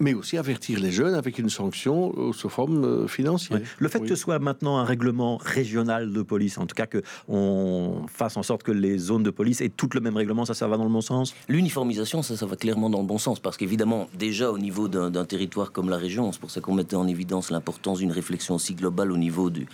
mais 0.00 0.14
aussi 0.14 0.38
avertir 0.38 0.80
les 0.80 0.90
jeunes 0.90 1.14
avec 1.14 1.38
une 1.38 1.50
sanction 1.50 2.12
euh, 2.16 2.32
sous 2.32 2.48
forme 2.48 2.84
euh, 2.84 3.06
financière. 3.06 3.60
Le 3.78 3.88
fait 3.88 4.00
que 4.00 4.08
ce 4.08 4.16
soit 4.16 4.38
maintenant 4.38 4.78
un 4.78 4.84
règlement 4.84 5.36
régional 5.36 6.12
de 6.12 6.22
police, 6.22 6.58
en 6.58 6.66
tout 6.66 6.74
cas 6.74 6.86
que 6.86 7.02
on 7.28 8.06
fasse 8.08 8.36
en 8.36 8.42
sorte 8.42 8.62
que 8.62 8.72
les 8.72 8.98
zones 8.98 9.22
de 9.22 9.30
police 9.30 9.60
aient 9.60 9.68
toutes 9.68 9.94
le 9.94 10.00
même 10.00 10.16
règlement, 10.16 10.44
ça, 10.44 10.54
ça 10.54 10.66
va 10.66 10.76
dans 10.76 10.84
le 10.84 10.90
bon 10.90 11.02
sens? 11.02 11.34
L'uniformisation, 11.48 12.22
ça, 12.22 12.36
ça 12.36 12.46
va 12.46 12.56
clairement 12.56 12.88
dans 12.90 13.00
le 13.00 13.06
bon 13.06 13.18
sens, 13.18 13.38
parce 13.40 13.56
qu'évidemment, 13.56 14.08
déjà 14.18 14.50
au 14.50 14.58
niveau 14.58 14.88
d'un 14.88 15.24
territoire 15.24 15.72
comme 15.72 15.90
la 15.90 15.98
région, 15.98 16.32
c'est 16.32 16.40
pour 16.40 16.50
ça 16.50 16.60
qu'on 16.60 16.74
mettait 16.74 16.96
en 16.96 17.06
évidence 17.06 17.50
l'importance 17.50 17.98
d'une 17.98 18.12
réflexion 18.12 18.54
aussi 18.54 18.74
globale 18.74 19.12
au 19.12 19.18
niveau 19.18 19.50
du, 19.50 19.66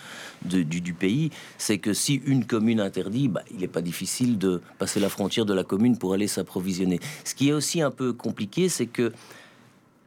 du, 0.45 0.65
du, 0.65 0.93
pays, 0.93 1.31
c'est 1.59 1.79
que 1.79 1.93
si 1.93 2.21
une 2.27 2.45
commune 2.45 2.81
interdit, 2.81 3.29
bah, 3.29 3.43
il 3.53 3.59
n'est 3.59 3.69
pas 3.69 3.83
difficile 3.83 4.39
de 4.39 4.61
passer 4.79 4.99
la 4.99 5.09
frontière 5.09 5.47
de 5.47 5.55
la 5.55 5.63
commune 5.63 5.97
pour 5.99 6.15
aller 6.15 6.27
s'approvisionner. 6.27 6.99
Ce 7.25 7.35
qui 7.35 7.51
est 7.51 7.53
aussi 7.53 7.81
un 7.81 7.91
peu 7.91 8.13
compliqué, 8.13 8.69
c'est 8.69 8.87
que 8.87 9.13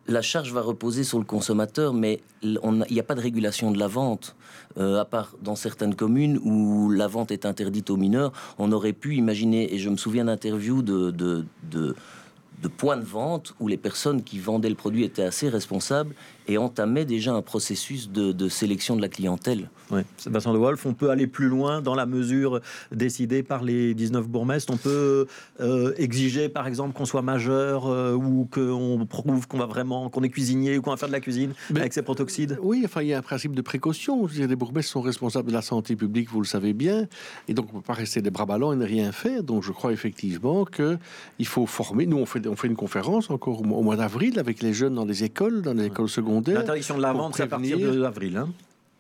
la 0.09 0.21
charge 0.21 0.51
va 0.51 0.61
reposer 0.61 1.03
sur 1.03 1.19
le 1.19 1.23
consommateur, 1.23 1.93
mais 1.93 2.19
il 2.41 2.59
n'y 2.89 2.99
a 2.99 3.03
pas 3.03 3.15
de 3.15 3.21
régulation 3.21 3.71
de 3.71 3.79
la 3.79 3.87
vente. 3.87 4.35
Euh, 4.77 4.99
à 4.99 5.05
part 5.05 5.35
dans 5.41 5.55
certaines 5.55 5.95
communes 5.95 6.39
où 6.43 6.89
la 6.91 7.07
vente 7.07 7.31
est 7.31 7.45
interdite 7.45 7.89
aux 7.89 7.97
mineurs, 7.97 8.31
on 8.57 8.71
aurait 8.71 8.93
pu 8.93 9.15
imaginer, 9.15 9.73
et 9.73 9.79
je 9.79 9.89
me 9.89 9.97
souviens 9.97 10.25
d'interviews 10.25 10.81
de, 10.81 11.45
de 12.61 12.67
points 12.67 12.97
de 12.97 13.05
vente 13.05 13.53
où 13.59 13.67
les 13.67 13.77
personnes 13.77 14.23
qui 14.23 14.39
vendaient 14.39 14.69
le 14.69 14.75
produit 14.75 15.03
étaient 15.03 15.23
assez 15.23 15.49
responsables 15.49 16.13
et 16.49 16.57
entamaient 16.57 17.05
déjà 17.05 17.31
un 17.31 17.43
processus 17.43 18.09
de, 18.09 18.49
sélection 18.49 18.95
de 18.95 19.01
la 19.01 19.07
clientèle. 19.07 19.69
Oui, 19.91 20.01
Sébastien 20.17 20.51
De 20.51 20.57
Wolf, 20.57 20.85
on 20.85 20.93
peut 20.93 21.11
aller 21.11 21.27
plus 21.27 21.47
loin 21.47 21.81
dans 21.81 21.93
la 21.93 22.07
mesure 22.07 22.59
décidée 22.91 23.43
par 23.43 23.63
les 23.63 23.93
19 23.93 24.27
bourgmestres. 24.27 24.73
On 24.73 24.77
peut 24.77 25.27
euh, 25.61 25.93
exiger, 25.97 26.49
par 26.49 26.65
exemple, 26.65 26.93
qu'on 26.93 27.05
soit 27.05 27.21
majeur 27.21 27.85
euh, 27.87 28.13
ou 28.13 28.47
qu'on 28.51 29.05
prouve 29.07 29.47
qu'on 29.47 29.59
va 29.59 29.67
vraiment, 29.67 30.09
qu'on 30.09 30.23
est 30.23 30.29
cuisinier 30.29 30.77
ou 30.77 30.81
qu'on 30.81 30.89
va 30.89 30.97
faire 30.97 31.07
de 31.07 31.13
la 31.13 31.19
cuisine 31.19 31.53
avec 31.69 31.93
ces 31.93 32.01
protoxydes. 32.01 32.57
Oui, 32.61 32.81
enfin, 32.83 33.03
il 33.03 33.09
y 33.09 33.13
a 33.13 33.19
un 33.19 33.23
principe 33.23 33.53
de 33.53 33.61
précaution. 33.61 34.27
Les 34.35 34.55
bourgmestres 34.55 34.91
sont 34.91 35.01
responsables 35.01 35.49
de 35.49 35.53
la 35.53 35.61
santé 35.61 35.95
publique, 35.95 36.29
vous 36.31 36.41
le 36.41 36.47
savez 36.47 36.73
bien, 36.73 37.07
et 37.47 37.53
donc 37.53 37.67
on 37.71 37.77
ne 37.77 37.81
peut 37.81 37.87
pas 37.87 37.93
rester 37.93 38.21
des 38.21 38.31
bras 38.31 38.47
ballants 38.47 38.73
et 38.73 38.75
ne 38.75 38.85
rien 38.85 39.11
faire. 39.11 39.43
Donc 39.43 39.63
je 39.63 39.71
crois 39.71 39.91
effectivement 39.91 40.65
qu'il 40.65 41.47
faut 41.47 41.67
former. 41.67 42.07
Nous, 42.07 42.17
on 42.17 42.25
fait 42.25 42.39
on 42.49 42.55
fait 42.55 42.67
une 42.67 42.75
conférence 42.75 43.29
encore 43.29 43.61
au 43.61 43.83
mois 43.83 43.95
d'avril 43.95 44.39
avec 44.39 44.61
les 44.61 44.73
jeunes 44.73 44.95
dans 44.95 45.05
les 45.05 45.23
écoles, 45.23 45.61
dans 45.61 45.73
les 45.73 45.85
écoles 45.85 46.09
secondaires. 46.09 46.59
L'interdiction 46.59 46.97
de 46.97 47.01
la 47.01 47.13
vente, 47.13 47.35
c'est 47.35 47.43
à 47.43 47.47
partir 47.47 47.77
d'avril. 47.77 48.37
Hein 48.37 48.49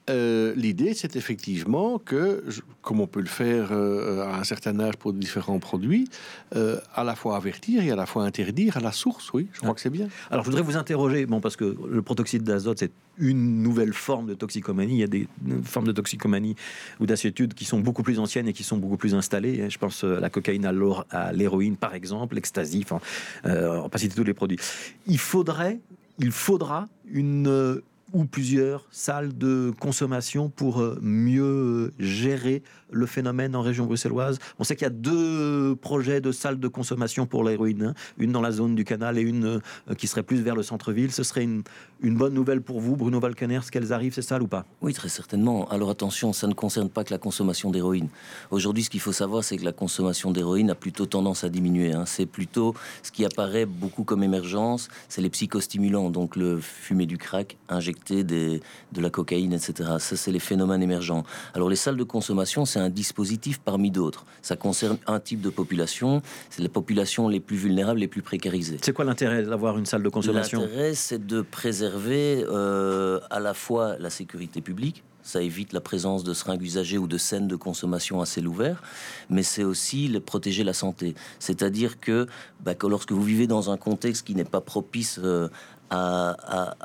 euh, 0.09 0.53
l'idée, 0.55 0.93
c'est 0.93 1.15
effectivement 1.15 1.99
que, 1.99 2.43
comme 2.81 2.99
on 2.99 3.07
peut 3.07 3.19
le 3.19 3.27
faire 3.27 3.69
euh, 3.71 4.23
à 4.23 4.39
un 4.39 4.43
certain 4.43 4.79
âge 4.79 4.97
pour 4.97 5.13
différents 5.13 5.59
produits, 5.59 6.09
euh, 6.55 6.79
à 6.95 7.03
la 7.03 7.15
fois 7.15 7.35
avertir 7.35 7.83
et 7.83 7.91
à 7.91 7.95
la 7.95 8.05
fois 8.05 8.23
interdire 8.23 8.77
à 8.77 8.79
la 8.79 8.91
source. 8.91 9.31
Oui, 9.33 9.47
je 9.53 9.59
crois 9.59 9.73
que 9.73 9.81
c'est 9.81 9.89
bien. 9.89 10.07
Alors, 10.31 10.43
je 10.43 10.49
voudrais 10.49 10.63
vous 10.63 10.77
interroger, 10.77 11.25
bon, 11.25 11.41
parce 11.41 11.55
que 11.55 11.75
le 11.89 12.01
protoxyde 12.01 12.43
d'azote, 12.43 12.79
c'est 12.79 12.91
une 13.19 13.61
nouvelle 13.61 13.93
forme 13.93 14.27
de 14.27 14.33
toxicomanie. 14.33 14.93
Il 14.93 14.99
y 14.99 15.03
a 15.03 15.07
des 15.07 15.27
formes 15.63 15.87
de 15.87 15.91
toxicomanie 15.91 16.55
ou 16.99 17.05
d'acétude 17.05 17.53
qui 17.53 17.65
sont 17.65 17.79
beaucoup 17.79 18.03
plus 18.03 18.19
anciennes 18.19 18.47
et 18.47 18.53
qui 18.53 18.63
sont 18.63 18.77
beaucoup 18.77 18.97
plus 18.97 19.13
installées. 19.13 19.69
Je 19.69 19.77
pense 19.77 20.03
à 20.03 20.19
la 20.19 20.29
cocaïne, 20.29 20.65
à 20.65 21.33
l'héroïne, 21.33 21.77
par 21.77 21.93
exemple, 21.93 22.35
l'ecstasy, 22.35 22.81
enfin, 22.83 22.99
on 23.43 23.83
va 23.83 23.89
pas 23.89 23.97
citer 23.99 24.15
tous 24.15 24.23
les 24.23 24.33
produits. 24.33 24.57
Il 25.05 25.19
faudrait, 25.19 25.79
il 26.17 26.31
faudra 26.31 26.87
une 27.11 27.81
ou 28.13 28.25
plusieurs 28.25 28.85
salles 28.91 29.37
de 29.37 29.71
consommation 29.79 30.49
pour 30.49 30.81
euh, 30.81 30.97
mieux 31.01 31.43
euh, 31.43 31.91
gérer 31.99 32.63
le 32.91 33.05
phénomène 33.05 33.55
en 33.55 33.61
région 33.61 33.85
bruxelloise. 33.85 34.39
On 34.57 34.63
sait 34.63 34.75
qu'il 34.75 34.85
y 34.85 34.87
a 34.87 34.89
deux 34.89 35.75
projets 35.75 36.21
de 36.21 36.31
salles 36.31 36.59
de 36.59 36.67
consommation 36.67 37.25
pour 37.25 37.43
l'héroïne, 37.43 37.83
hein. 37.83 37.93
une 38.17 38.31
dans 38.31 38.41
la 38.41 38.51
zone 38.51 38.75
du 38.75 38.83
canal 38.83 39.17
et 39.17 39.21
une 39.21 39.45
euh, 39.45 39.95
qui 39.97 40.07
serait 40.07 40.23
plus 40.23 40.41
vers 40.41 40.55
le 40.55 40.63
centre-ville. 40.63 41.11
Ce 41.11 41.23
serait 41.23 41.43
une, 41.43 41.63
une, 42.01 42.15
bonne 42.15 42.33
nouvelle 42.33 42.61
pour 42.61 42.79
vous, 42.79 42.95
Bruno 42.95 43.19
Valkeners, 43.19 43.69
qu'elles 43.71 43.93
arrivent, 43.93 44.13
ces 44.13 44.21
salles 44.21 44.41
ou 44.41 44.47
pas? 44.47 44.65
Oui, 44.81 44.93
très 44.93 45.09
certainement. 45.09 45.69
Alors 45.69 45.89
attention, 45.89 46.33
ça 46.33 46.47
ne 46.47 46.53
concerne 46.53 46.89
pas 46.89 47.03
que 47.03 47.11
la 47.11 47.19
consommation 47.19 47.69
d'héroïne. 47.69 48.09
Aujourd'hui, 48.51 48.83
ce 48.83 48.89
qu'il 48.89 48.99
faut 48.99 49.11
savoir, 49.11 49.43
c'est 49.43 49.57
que 49.57 49.65
la 49.65 49.71
consommation 49.71 50.31
d'héroïne 50.31 50.69
a 50.69 50.75
plutôt 50.75 51.05
tendance 51.05 51.43
à 51.43 51.49
diminuer. 51.49 51.93
Hein. 51.93 52.05
C'est 52.05 52.25
plutôt 52.25 52.73
ce 53.03 53.11
qui 53.11 53.25
apparaît 53.25 53.65
beaucoup 53.65 54.03
comme 54.03 54.23
émergence, 54.23 54.89
c'est 55.07 55.21
les 55.21 55.29
psychostimulants, 55.29 56.09
donc 56.09 56.35
le 56.35 56.59
fumer 56.59 57.05
du 57.05 57.17
crack, 57.17 57.57
injecter 57.99 58.23
des 58.23 58.61
de 58.91 59.01
la 59.01 59.09
cocaïne, 59.09 59.53
etc. 59.53 59.97
Ça, 59.99 60.15
c'est 60.15 60.31
les 60.31 60.39
phénomènes 60.39 60.81
émergents. 60.81 61.23
Alors, 61.53 61.69
les 61.69 61.75
salles 61.75 61.97
de 61.97 62.03
consommation, 62.03 62.65
c'est 62.65 62.79
un 62.79 62.89
dispositif 62.89 63.59
parmi 63.59 63.91
d'autres. 63.91 64.25
Ça 64.41 64.55
concerne 64.55 64.97
un 65.07 65.19
type 65.19 65.41
de 65.41 65.49
population, 65.49 66.21
c'est 66.49 66.61
les 66.61 66.69
populations 66.69 67.27
les 67.27 67.39
plus 67.39 67.57
vulnérables, 67.57 67.99
les 67.99 68.07
plus 68.07 68.21
précarisées. 68.21 68.77
C'est 68.81 68.93
quoi 68.93 69.05
l'intérêt 69.05 69.43
d'avoir 69.43 69.77
une 69.77 69.85
salle 69.85 70.03
de 70.03 70.09
consommation? 70.09 70.61
L'intérêt, 70.61 70.93
c'est 70.95 71.25
de 71.25 71.41
préserver 71.41 72.45
euh, 72.49 73.19
à 73.29 73.39
la 73.39 73.53
fois 73.53 73.97
la 73.99 74.09
sécurité 74.09 74.61
publique, 74.61 75.03
ça 75.21 75.41
évite 75.43 75.73
la 75.73 75.81
présence 75.81 76.23
de 76.23 76.33
seringues 76.33 76.63
usagées 76.63 76.97
ou 76.97 77.07
de 77.07 77.17
scènes 77.17 77.47
de 77.47 77.55
consommation 77.55 78.19
à 78.19 78.25
ciel 78.25 78.47
ouvert, 78.47 78.81
mais 79.29 79.43
c'est 79.43 79.63
aussi 79.63 80.07
le 80.07 80.19
protéger 80.19 80.63
la 80.63 80.73
santé. 80.73 81.13
C'est-à-dire 81.37 81.99
que, 81.99 82.25
bah, 82.61 82.73
que, 82.73 82.87
lorsque 82.87 83.11
vous 83.11 83.21
vivez 83.21 83.45
dans 83.45 83.69
un 83.69 83.77
contexte 83.77 84.25
qui 84.25 84.33
n'est 84.33 84.43
pas 84.43 84.61
propice 84.61 85.19
euh, 85.23 85.49
à, 85.89 86.75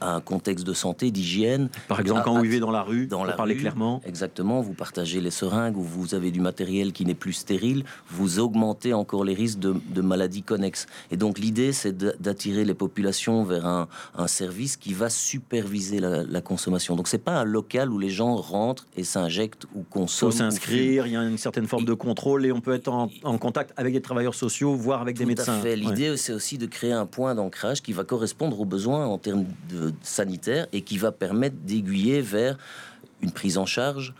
un 0.00 0.20
contexte 0.20 0.66
de 0.66 0.72
santé, 0.72 1.10
d'hygiène. 1.10 1.68
Par 1.88 2.00
exemple, 2.00 2.22
quand 2.24 2.34
vous 2.34 2.42
vivez 2.42 2.60
dans 2.60 2.70
la 2.70 2.82
rue, 2.82 3.06
dans 3.06 3.24
la 3.24 3.32
parler 3.32 3.56
clairement. 3.56 4.00
Exactement, 4.04 4.60
vous 4.60 4.74
partagez 4.74 5.20
les 5.20 5.30
seringues 5.30 5.76
ou 5.76 5.82
vous 5.82 6.14
avez 6.14 6.30
du 6.30 6.40
matériel 6.40 6.92
qui 6.92 7.04
n'est 7.04 7.14
plus 7.14 7.32
stérile, 7.32 7.84
vous 8.10 8.38
augmentez 8.38 8.94
encore 8.94 9.24
les 9.24 9.34
risques 9.34 9.58
de, 9.58 10.00
maladies 10.00 10.42
connexes. 10.42 10.86
Et 11.10 11.16
donc 11.16 11.38
l'idée, 11.38 11.72
c'est 11.72 11.96
d'attirer 11.96 12.64
les 12.64 12.74
populations 12.74 13.44
vers 13.44 13.66
un, 13.66 13.88
service 14.26 14.76
qui 14.76 14.92
va 14.92 15.10
superviser 15.10 16.00
la, 16.00 16.40
consommation. 16.40 16.94
Donc 16.94 17.08
c'est 17.08 17.18
pas 17.18 17.32
un 17.32 17.44
local 17.44 17.90
où 17.90 17.98
les 17.98 18.10
gens 18.10 18.36
rentrent 18.36 18.86
et 18.96 19.04
s'injectent 19.04 19.66
ou 19.74 19.82
consomment. 19.82 20.30
Il 20.30 20.32
faut 20.32 20.38
s'inscrire, 20.38 21.06
il 21.06 21.12
y 21.12 21.16
a 21.16 21.22
une 21.22 21.36
certaine 21.36 21.66
forme 21.66 21.84
de 21.84 21.94
contrôle 21.94 22.46
et 22.46 22.52
on 22.52 22.60
peut 22.60 22.74
être 22.74 22.88
en, 22.88 23.38
contact 23.38 23.72
avec 23.76 23.92
des 23.92 24.00
travailleurs 24.00 24.34
sociaux, 24.34 24.74
voire 24.74 25.00
avec 25.00 25.16
des 25.16 25.26
médecins. 25.26 25.60
L'idée, 25.64 26.16
c'est 26.16 26.32
aussi 26.32 26.58
de 26.58 26.66
créer 26.66 26.92
un 26.92 27.06
point 27.06 27.34
d'ancrage 27.34 27.82
qui 27.82 27.92
va 27.92 28.04
correspondre 28.04 28.27
répondre 28.28 28.60
aux 28.60 28.64
besoins 28.64 29.06
en 29.06 29.18
termes 29.18 29.46
de 29.70 29.92
sanitaires 30.02 30.66
et 30.72 30.82
qui 30.82 30.98
va 30.98 31.12
permettre 31.12 31.56
d'aiguiller 31.64 32.20
vers 32.20 32.56
une 33.22 33.32
prise 33.32 33.58
en 33.58 33.66
charge 33.66 34.14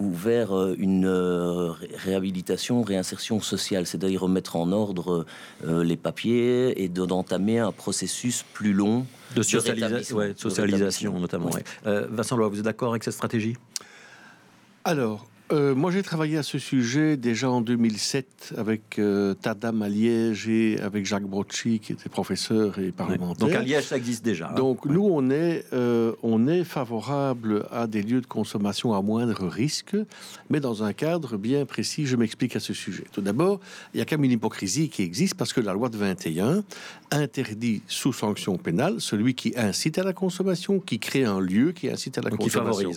ou 0.00 0.12
vers 0.12 0.56
euh, 0.56 0.74
une 0.78 1.06
euh, 1.06 1.72
réhabilitation, 2.04 2.82
réinsertion 2.82 3.40
sociale, 3.40 3.86
c'est-à-dire 3.86 4.22
remettre 4.22 4.56
en 4.56 4.72
ordre 4.72 5.26
euh, 5.66 5.84
les 5.84 5.96
papiers 5.96 6.82
et 6.82 6.88
d'entamer 6.88 7.58
un 7.58 7.70
processus 7.70 8.44
plus 8.54 8.72
long 8.72 9.06
de, 9.36 9.42
socialisation, 9.42 11.20
notamment. 11.20 11.50
Vincent 11.84 12.36
Lois, 12.36 12.48
vous 12.48 12.58
êtes 12.58 12.64
d'accord 12.64 12.90
avec 12.90 13.04
cette 13.04 13.14
stratégie? 13.14 13.56
Alors, 14.84 15.29
euh, 15.52 15.74
moi, 15.74 15.90
j'ai 15.90 16.02
travaillé 16.02 16.36
à 16.36 16.44
ce 16.44 16.58
sujet 16.58 17.16
déjà 17.16 17.50
en 17.50 17.60
2007 17.60 18.54
avec 18.56 18.98
euh, 18.98 19.34
Tadam 19.34 19.82
à 19.82 19.88
Liège 19.88 20.48
et 20.48 20.78
avec 20.80 21.06
Jacques 21.06 21.26
Brocci, 21.26 21.80
qui 21.80 21.92
était 21.92 22.08
professeur 22.08 22.78
et 22.78 22.92
parlementaire. 22.92 23.48
Donc 23.48 23.56
à 23.56 23.62
Liège, 23.62 23.86
ça 23.86 23.96
existe 23.96 24.24
déjà. 24.24 24.50
Hein. 24.50 24.54
Donc 24.54 24.84
nous, 24.84 25.08
on 25.10 25.28
est, 25.30 25.64
euh, 25.72 26.12
on 26.22 26.46
est 26.46 26.62
favorable 26.62 27.66
à 27.72 27.88
des 27.88 28.02
lieux 28.02 28.20
de 28.20 28.26
consommation 28.26 28.94
à 28.94 29.02
moindre 29.02 29.48
risque, 29.48 29.96
mais 30.50 30.60
dans 30.60 30.84
un 30.84 30.92
cadre 30.92 31.36
bien 31.36 31.66
précis. 31.66 32.06
Je 32.06 32.14
m'explique 32.14 32.54
à 32.54 32.60
ce 32.60 32.72
sujet. 32.72 33.04
Tout 33.10 33.20
d'abord, 33.20 33.58
il 33.92 33.98
y 33.98 34.00
a 34.02 34.04
quand 34.04 34.16
même 34.16 34.24
une 34.24 34.32
hypocrisie 34.32 34.88
qui 34.88 35.02
existe 35.02 35.34
parce 35.34 35.52
que 35.52 35.60
la 35.60 35.72
loi 35.72 35.88
de 35.88 35.96
21 35.96 36.62
interdit 37.10 37.82
sous 37.88 38.12
sanction 38.12 38.56
pénale 38.56 39.00
celui 39.00 39.34
qui 39.34 39.52
incite 39.56 39.98
à 39.98 40.04
la 40.04 40.12
consommation, 40.12 40.78
qui 40.78 41.00
crée 41.00 41.24
un 41.24 41.40
lieu 41.40 41.72
qui 41.72 41.90
incite 41.90 42.18
à 42.18 42.20
la 42.20 42.30
consommation. 42.30 42.90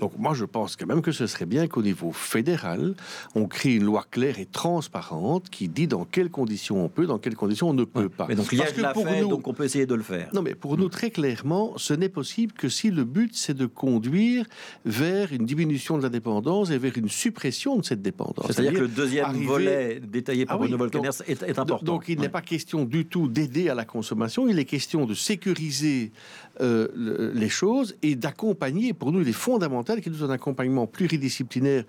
Donc 0.00 0.12
moi, 0.18 0.34
je 0.34 0.44
pense 0.44 0.76
quand 0.76 0.86
même 0.86 1.02
que 1.02 1.10
ce 1.10 1.26
serait 1.26 1.46
bien 1.46 1.66
qu'au 1.66 1.82
niveau 1.82 1.95
fédéral, 2.12 2.94
on 3.34 3.46
crée 3.46 3.74
une 3.74 3.84
loi 3.84 4.04
claire 4.10 4.38
et 4.38 4.46
transparente 4.46 5.50
qui 5.50 5.68
dit 5.68 5.86
dans 5.86 6.04
quelles 6.04 6.30
conditions 6.30 6.84
on 6.84 6.88
peut, 6.88 7.06
dans 7.06 7.18
quelles 7.18 7.36
conditions 7.36 7.70
on 7.70 7.74
ne 7.74 7.84
peut 7.84 8.08
pas. 8.08 8.26
Mais 8.28 8.34
donc 8.34 8.54
Parce 8.56 8.72
que 8.72 8.92
pour 8.92 9.06
nous, 9.06 9.28
donc 9.28 9.46
on 9.48 9.54
peut 9.54 9.64
essayer 9.64 9.86
de 9.86 9.94
le 9.94 10.02
faire. 10.02 10.28
Non, 10.32 10.42
mais 10.42 10.54
pour 10.54 10.76
nous, 10.76 10.88
très 10.88 11.10
clairement, 11.10 11.74
ce 11.76 11.94
n'est 11.94 12.08
possible 12.08 12.52
que 12.52 12.68
si 12.68 12.90
le 12.90 13.04
but, 13.04 13.34
c'est 13.34 13.54
de 13.54 13.66
conduire 13.66 14.46
vers 14.84 15.32
une 15.32 15.46
diminution 15.46 15.98
de 15.98 16.02
la 16.02 16.08
dépendance 16.08 16.70
et 16.70 16.78
vers 16.78 16.96
une 16.96 17.08
suppression 17.08 17.76
de 17.76 17.84
cette 17.84 18.02
dépendance. 18.02 18.46
C'est-à-dire 18.46 18.72
que 18.72 18.78
le 18.78 18.88
deuxième 18.88 19.32
volet 19.44 20.00
détaillé 20.00 20.46
par 20.46 20.56
ah 20.56 20.58
Bruno 20.58 20.86
est, 21.26 21.42
est, 21.42 21.58
important. 21.58 21.84
Donc 21.84 22.04
il 22.08 22.20
n'est 22.20 22.28
pas 22.28 22.42
question 22.42 22.84
du 22.84 23.06
tout 23.06 23.28
d'aider 23.28 23.68
à 23.68 23.74
la 23.74 23.84
consommation, 23.84 24.48
il 24.48 24.58
est 24.58 24.64
question 24.64 25.06
de 25.06 25.14
sécuriser 25.14 26.12
euh, 26.60 27.32
les 27.34 27.48
choses 27.48 27.96
et 28.02 28.14
d'accompagner. 28.14 28.92
Pour 28.92 29.12
nous, 29.12 29.20
il 29.20 29.28
est 29.28 29.32
fondamental 29.32 30.00
qu'il 30.00 30.14
y 30.14 30.18
ait 30.18 30.22
un 30.22 30.30
accompagnement 30.30 30.86
pluridisciplinaire, 30.86 31.84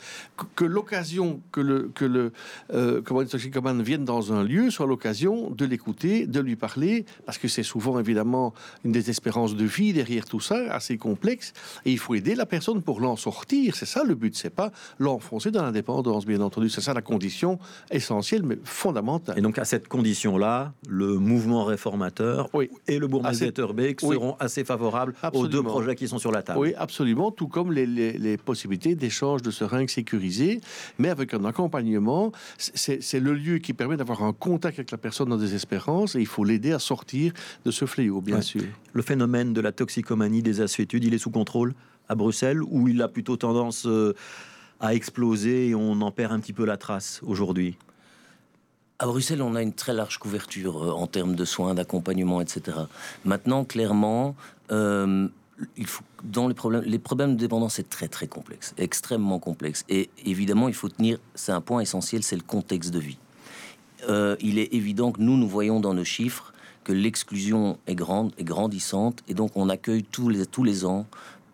que, 0.55 0.65
l'occasion 0.65 1.41
que 1.51 1.61
le, 1.61 1.91
que 1.93 2.05
le 2.05 2.31
euh, 2.73 3.01
comment 3.03 3.73
vienne 3.83 4.05
dans 4.05 4.33
un 4.33 4.43
lieu 4.43 4.69
soit 4.69 4.85
l'occasion 4.85 5.49
de 5.49 5.65
l'écouter, 5.65 6.25
de 6.25 6.39
lui 6.39 6.55
parler, 6.55 7.05
parce 7.25 7.37
que 7.37 7.47
c'est 7.47 7.63
souvent 7.63 7.99
évidemment 7.99 8.53
une 8.83 8.91
désespérance 8.91 9.55
de 9.55 9.65
vie 9.65 9.93
derrière 9.93 10.25
tout 10.25 10.39
ça, 10.39 10.71
assez 10.71 10.97
complexe, 10.97 11.53
et 11.85 11.91
il 11.91 11.99
faut 11.99 12.15
aider 12.15 12.35
la 12.35 12.45
personne 12.45 12.81
pour 12.81 12.99
l'en 12.99 13.15
sortir. 13.15 13.75
C'est 13.75 13.85
ça 13.85 14.03
le 14.03 14.15
but, 14.15 14.35
c'est 14.35 14.49
pas 14.49 14.71
l'enfoncer 14.99 15.51
dans 15.51 15.63
l'indépendance, 15.63 16.25
bien 16.25 16.41
entendu. 16.41 16.69
C'est 16.69 16.81
ça 16.81 16.93
la 16.93 17.01
condition 17.01 17.59
essentielle, 17.91 18.43
mais 18.43 18.57
fondamentale. 18.63 19.37
Et 19.37 19.41
donc 19.41 19.57
à 19.57 19.65
cette 19.65 19.87
condition-là, 19.87 20.73
le 20.87 21.17
mouvement 21.17 21.63
réformateur 21.65 22.49
et 22.87 22.99
le 22.99 23.07
bourgmestre 23.07 23.73
Beek 23.73 24.01
seront 24.01 24.35
assez 24.39 24.63
favorable 24.63 25.13
aux 25.33 25.47
deux 25.47 25.63
projets 25.63 25.95
qui 25.95 26.07
sont 26.07 26.19
sur 26.19 26.31
la 26.31 26.43
table. 26.43 26.59
Oui, 26.59 26.73
absolument, 26.77 27.31
tout 27.31 27.47
comme 27.47 27.71
les, 27.71 28.37
possibilités 28.37 28.95
d'échange 28.95 29.41
de 29.41 29.51
seringues 29.51 29.86
sécurisées, 29.89 30.61
mais 30.99 31.09
avec 31.09 31.33
un 31.33 31.45
accompagnement. 31.45 32.31
C'est 32.57 33.19
le 33.19 33.33
lieu 33.33 33.57
qui 33.59 33.73
permet 33.73 33.97
d'avoir 33.97 34.23
un 34.23 34.33
contact 34.33 34.79
avec 34.79 34.91
la 34.91 34.97
personne 34.97 35.31
en 35.31 35.37
désespérance 35.37 36.15
et 36.15 36.19
il 36.19 36.27
faut 36.27 36.43
l'aider 36.43 36.71
à 36.71 36.79
sortir 36.79 37.33
de 37.65 37.71
ce 37.71 37.85
fléau, 37.85 38.21
bien 38.21 38.41
sûr. 38.41 38.63
Le 38.93 39.01
phénomène 39.01 39.53
de 39.53 39.61
la 39.61 39.71
toxicomanie 39.71 40.41
des 40.41 40.61
assuétudes, 40.61 41.03
il 41.03 41.13
est 41.13 41.19
sous 41.19 41.31
contrôle 41.31 41.73
à 42.09 42.15
Bruxelles 42.15 42.61
ou 42.63 42.87
il 42.87 43.01
a 43.01 43.07
plutôt 43.07 43.37
tendance 43.37 43.85
euh, 43.85 44.13
à 44.79 44.93
exploser 44.93 45.69
et 45.69 45.75
on 45.75 46.01
en 46.01 46.11
perd 46.11 46.31
un 46.31 46.39
petit 46.39 46.53
peu 46.53 46.65
la 46.65 46.77
trace 46.77 47.21
aujourd'hui? 47.23 47.77
À 48.99 49.05
Bruxelles, 49.05 49.41
on 49.43 49.55
a 49.55 49.61
une 49.61 49.73
très 49.73 49.93
large 49.93 50.17
couverture 50.17 50.83
euh, 50.83 50.91
en 50.91 51.07
termes 51.07 51.35
de 51.35 51.45
soins, 51.45 51.75
d'accompagnement, 51.75 52.41
etc. 52.41 52.77
Maintenant, 53.25 53.63
clairement, 53.63 54.35
euh, 54.71 55.27
il 55.75 55.85
faut, 55.85 56.03
dans 56.37 56.47
les 56.47 56.53
problèmes, 56.53 56.83
les 56.85 56.99
problèmes 56.99 57.35
de 57.35 57.39
dépendance, 57.39 57.73
c'est 57.75 57.89
très 57.89 58.07
très 58.07 58.27
complexe, 58.27 58.75
extrêmement 58.77 59.39
complexe. 59.39 59.83
Et 59.89 60.11
évidemment, 60.23 60.67
il 60.67 60.75
faut 60.75 60.87
tenir, 60.87 61.17
c'est 61.33 61.51
un 61.51 61.61
point 61.61 61.81
essentiel, 61.81 62.21
c'est 62.21 62.35
le 62.35 62.43
contexte 62.43 62.91
de 62.91 62.99
vie. 62.99 63.17
Euh, 64.07 64.35
il 64.39 64.59
est 64.59 64.71
évident 64.71 65.11
que 65.11 65.19
nous, 65.19 65.35
nous 65.35 65.47
voyons 65.47 65.79
dans 65.79 65.95
nos 65.95 66.03
chiffres 66.03 66.53
que 66.83 66.93
l'exclusion 66.93 67.79
est 67.87 67.95
grande, 67.95 68.33
et 68.37 68.43
grandissante, 68.43 69.23
et 69.27 69.33
donc 69.33 69.49
on 69.55 69.67
accueille 69.67 70.03
tous 70.03 70.29
les, 70.29 70.45
tous 70.45 70.63
les 70.63 70.85
ans 70.85 71.07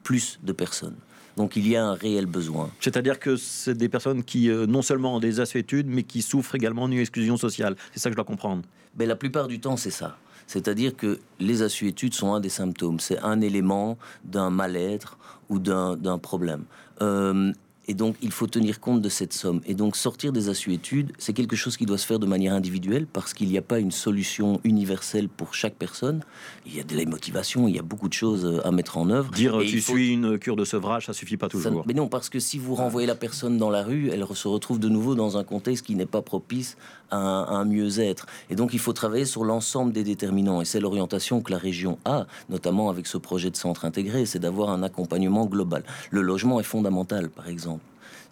plus 0.04 0.38
de 0.44 0.52
personnes. 0.52 0.98
Donc 1.38 1.56
il 1.56 1.66
y 1.66 1.78
a 1.78 1.86
un 1.86 1.94
réel 1.94 2.26
besoin. 2.26 2.70
C'est-à-dire 2.82 3.20
que 3.20 3.38
c'est 3.38 3.76
des 3.76 3.88
personnes 3.88 4.22
qui 4.22 4.50
euh, 4.50 4.68
non 4.68 4.82
seulement 4.82 5.16
ont 5.16 5.22
des 5.22 5.40
assuétudes, 5.40 5.88
mais 5.88 6.04
qui 6.04 6.22
souffrent 6.22 6.56
également 6.56 6.90
d'une 6.90 7.00
exclusion 7.00 7.38
sociale. 7.38 7.78
C'est 7.94 8.02
ça 8.02 8.10
que 8.10 8.16
je 8.16 8.18
dois 8.18 8.26
comprendre. 8.26 8.64
Mais 9.00 9.06
la 9.06 9.16
plupart 9.16 9.48
du 9.48 9.62
temps, 9.62 9.78
c'est 9.78 9.92
ça. 9.92 10.18
C'est-à-dire 10.54 10.96
que 10.96 11.20
les 11.40 11.64
assuétudes 11.64 12.14
sont 12.14 12.36
un 12.36 12.40
des 12.40 12.50
symptômes. 12.50 13.00
C'est 13.00 13.18
un 13.18 13.42
élément 13.42 13.98
d'un 14.24 14.52
mal-être 14.52 15.18
ou 15.50 15.58
d'un 15.58 16.20
problème. 16.20 16.66
Euh, 17.02 17.52
et 17.86 17.94
donc, 17.94 18.16
il 18.22 18.32
faut 18.32 18.48
tenir 18.48 18.80
compte 18.80 19.02
de 19.02 19.10
cette 19.10 19.34
somme. 19.34 19.60
Et 19.66 19.74
donc, 19.74 19.98
sortir 19.98 20.32
des 20.32 20.48
assuétudes, 20.48 21.12
c'est 21.18 21.34
quelque 21.34 21.56
chose 21.56 21.76
qui 21.76 21.86
doit 21.86 21.98
se 21.98 22.06
faire 22.06 22.20
de 22.20 22.26
manière 22.26 22.54
individuelle 22.54 23.06
parce 23.06 23.34
qu'il 23.34 23.50
n'y 23.50 23.58
a 23.58 23.62
pas 23.62 23.80
une 23.80 23.92
solution 23.92 24.62
universelle 24.64 25.28
pour 25.28 25.54
chaque 25.54 25.76
personne. 25.76 26.22
Il 26.66 26.76
y 26.76 26.80
a 26.80 26.84
de 26.84 26.96
la 26.96 27.04
motivation, 27.06 27.68
il 27.68 27.76
y 27.76 27.80
a 27.80 27.84
beaucoup 27.84 28.08
de 28.08 28.14
choses 28.14 28.46
euh, 28.46 28.66
à 28.66 28.72
mettre 28.72 28.98
en 28.98 29.10
œuvre. 29.10 29.32
Dire 29.32 29.60
tu 29.60 29.82
suis 29.82 30.14
une 30.14 30.40
cure 30.40 30.56
de 30.56 30.64
sevrage, 30.64 31.08
ça 31.08 31.14
suffit 31.14 31.36
pas 31.36 31.50
toujours. 31.50 31.84
mais 31.86 31.94
non, 31.94 32.08
parce 32.08 32.30
que 32.30 32.40
si 32.40 32.58
vous 32.58 32.76
renvoyez 32.76 33.08
la 33.08 33.16
personne 33.16 33.58
dans 33.58 33.70
la 33.70 33.84
rue, 33.84 34.10
elle 34.10 34.26
se 34.34 34.48
retrouve 34.48 34.80
de 34.80 34.88
nouveau 34.90 35.16
dans 35.16 35.38
un 35.38 35.44
contexte 35.44 35.86
qui 35.86 35.96
n'est 35.96 36.06
pas 36.06 36.22
propice 36.22 36.78
à 37.12 37.18
un, 37.18 37.48
un 37.48 37.66
mieux-être. 37.66 38.28
Et 38.50 38.56
donc, 38.56 38.74
il 38.74 38.80
faut 38.80 38.94
travailler 38.94 39.26
sur 39.26 39.44
l'ensemble 39.44 39.92
des 39.92 40.04
déterminants. 40.04 40.62
Et 40.62 40.66
c'est 40.66 40.80
l'orientation 40.80 41.42
que 41.42 41.52
la 41.52 41.58
région 41.58 42.00
a, 42.06 42.28
notamment 42.50 42.90
avec 42.90 43.08
ce 43.08 43.18
projet 43.18 43.52
de 43.52 43.58
centre 43.58 43.86
intégré, 43.86 44.26
c'est 44.26 44.40
d'avoir 44.40 44.70
un 44.70 44.84
accompagnement 44.84 45.46
global. 45.46 45.84
Le 46.12 46.22
logement 46.22 46.60
est 46.60 46.64
fondamental, 46.64 47.30
par 47.30 47.50
exemple. 47.50 47.73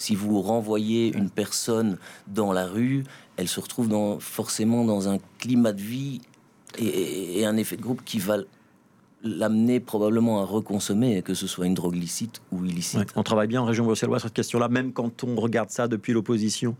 Si 0.02 0.16
vous 0.16 0.42
renvoyez 0.42 1.16
une 1.16 1.30
personne 1.30 2.00
dans 2.26 2.54
la 2.54 2.66
rue, 2.66 3.04
elle 3.38 3.48
se 3.48 3.60
retrouve 3.60 4.18
forcément 4.20 4.84
dans 4.84 5.10
un 5.10 5.20
climat 5.38 5.74
de 5.74 5.82
vie 5.82 6.22
et, 6.80 7.46
un 7.46 7.56
effet 7.56 7.78
de 7.78 7.84
groupe 7.84 8.04
qui 8.04 8.18
va 8.18 8.38
l'amener 9.24 9.80
probablement 9.80 10.42
à 10.42 10.46
reconsommer, 10.46 11.22
que 11.22 11.36
ce 11.36 11.46
soit 11.46 11.68
une 11.68 11.76
drogue 11.76 11.94
licite 11.94 12.42
ou 12.52 12.66
illicite. 12.66 13.14
on 13.16 13.22
travaille 13.22 13.48
bien 13.48 13.62
en 13.62 13.66
région 13.66 13.86
bruxelloise 13.86 14.22
sur 14.22 14.30
cette 14.30 14.36
question-là, 14.36 14.70
même 14.70 14.92
quand 14.92 15.24
on 15.24 15.36
regarde 15.36 15.70
ça 15.70 15.88
depuis 15.88 16.14
l'opposition. 16.14 16.76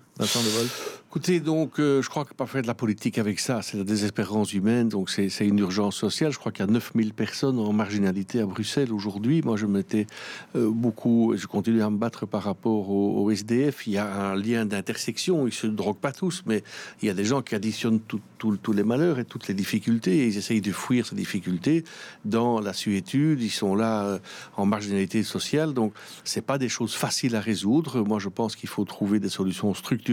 Écoutez, 1.08 1.42
donc, 1.42 1.80
euh, 1.80 2.02
je 2.02 2.10
crois 2.10 2.24
que 2.24 2.34
pas 2.34 2.46
faire 2.46 2.62
de 2.62 2.68
la 2.68 2.74
politique 2.74 3.18
avec 3.18 3.42
ça, 3.42 3.62
c'est 3.62 3.76
la 3.76 3.84
désespérance 3.84 4.54
humaine, 4.54 4.88
donc 4.88 5.10
c'est 5.10 5.28
une 5.42 5.60
urgence 5.60 5.98
sociale. 5.98 6.32
Je 6.32 6.40
crois 6.40 6.54
qu'il 6.54 6.66
y 6.66 6.70
a 6.70 6.72
9000 6.72 7.14
personnes 7.14 7.60
en 7.60 7.74
marginalité 7.74 8.40
à 8.40 8.46
Bruxelles 8.46 8.94
aujourd'hui. 8.94 9.42
Moi, 9.44 9.58
je 9.58 9.66
m'étais 9.66 10.08
euh, 10.56 10.70
beaucoup, 10.72 11.34
je 11.36 11.48
continue 11.48 11.82
à 11.82 11.90
me 11.90 11.98
battre 11.98 12.26
par 12.26 12.44
rapport 12.44 12.90
au, 12.90 13.30
SDF. 13.30 13.88
Il 13.88 13.94
y 13.94 13.98
a 13.98 14.30
un 14.32 14.36
lien 14.36 14.66
d'intersection, 14.66 15.48
ils 15.48 15.54
se 15.54 15.68
droguent 15.68 15.98
pas 15.98 16.14
tous, 16.14 16.44
mais 16.46 16.64
il 17.02 17.08
y 17.08 17.10
a 17.10 17.14
des 17.14 17.26
gens 17.26 17.42
qui 17.42 17.56
additionnent 17.56 18.00
tous 18.00 18.72
les 18.72 18.84
malheurs 18.84 19.20
et 19.20 19.26
toutes 19.26 19.50
les 19.50 19.54
difficultés, 19.54 20.28
ils 20.28 20.38
essayent 20.38 20.62
de 20.62 20.72
fuir 20.72 21.06
ces 21.06 21.16
difficultés 21.16 21.84
dans 22.24 22.62
la 22.62 22.72
suétude. 22.72 23.42
Ils 23.42 23.50
sont 23.50 23.76
là 23.76 24.06
euh, 24.06 24.20
en 24.56 24.66
marginalité 24.66 25.24
sociale, 25.24 25.74
donc 25.74 25.94
c'est 26.24 26.46
pas 26.46 26.58
des 26.58 26.70
choses 26.70 26.94
faciles 26.94 27.36
à 27.36 27.42
résoudre. 27.42 28.02
Moi, 28.02 28.20
je 28.20 28.30
pense 28.30 28.56
qu'il 28.56 28.70
faut 28.70 28.86
trouver 28.86 29.20
des 29.20 29.30
solutions 29.30 29.74
structurelles. 29.74 30.11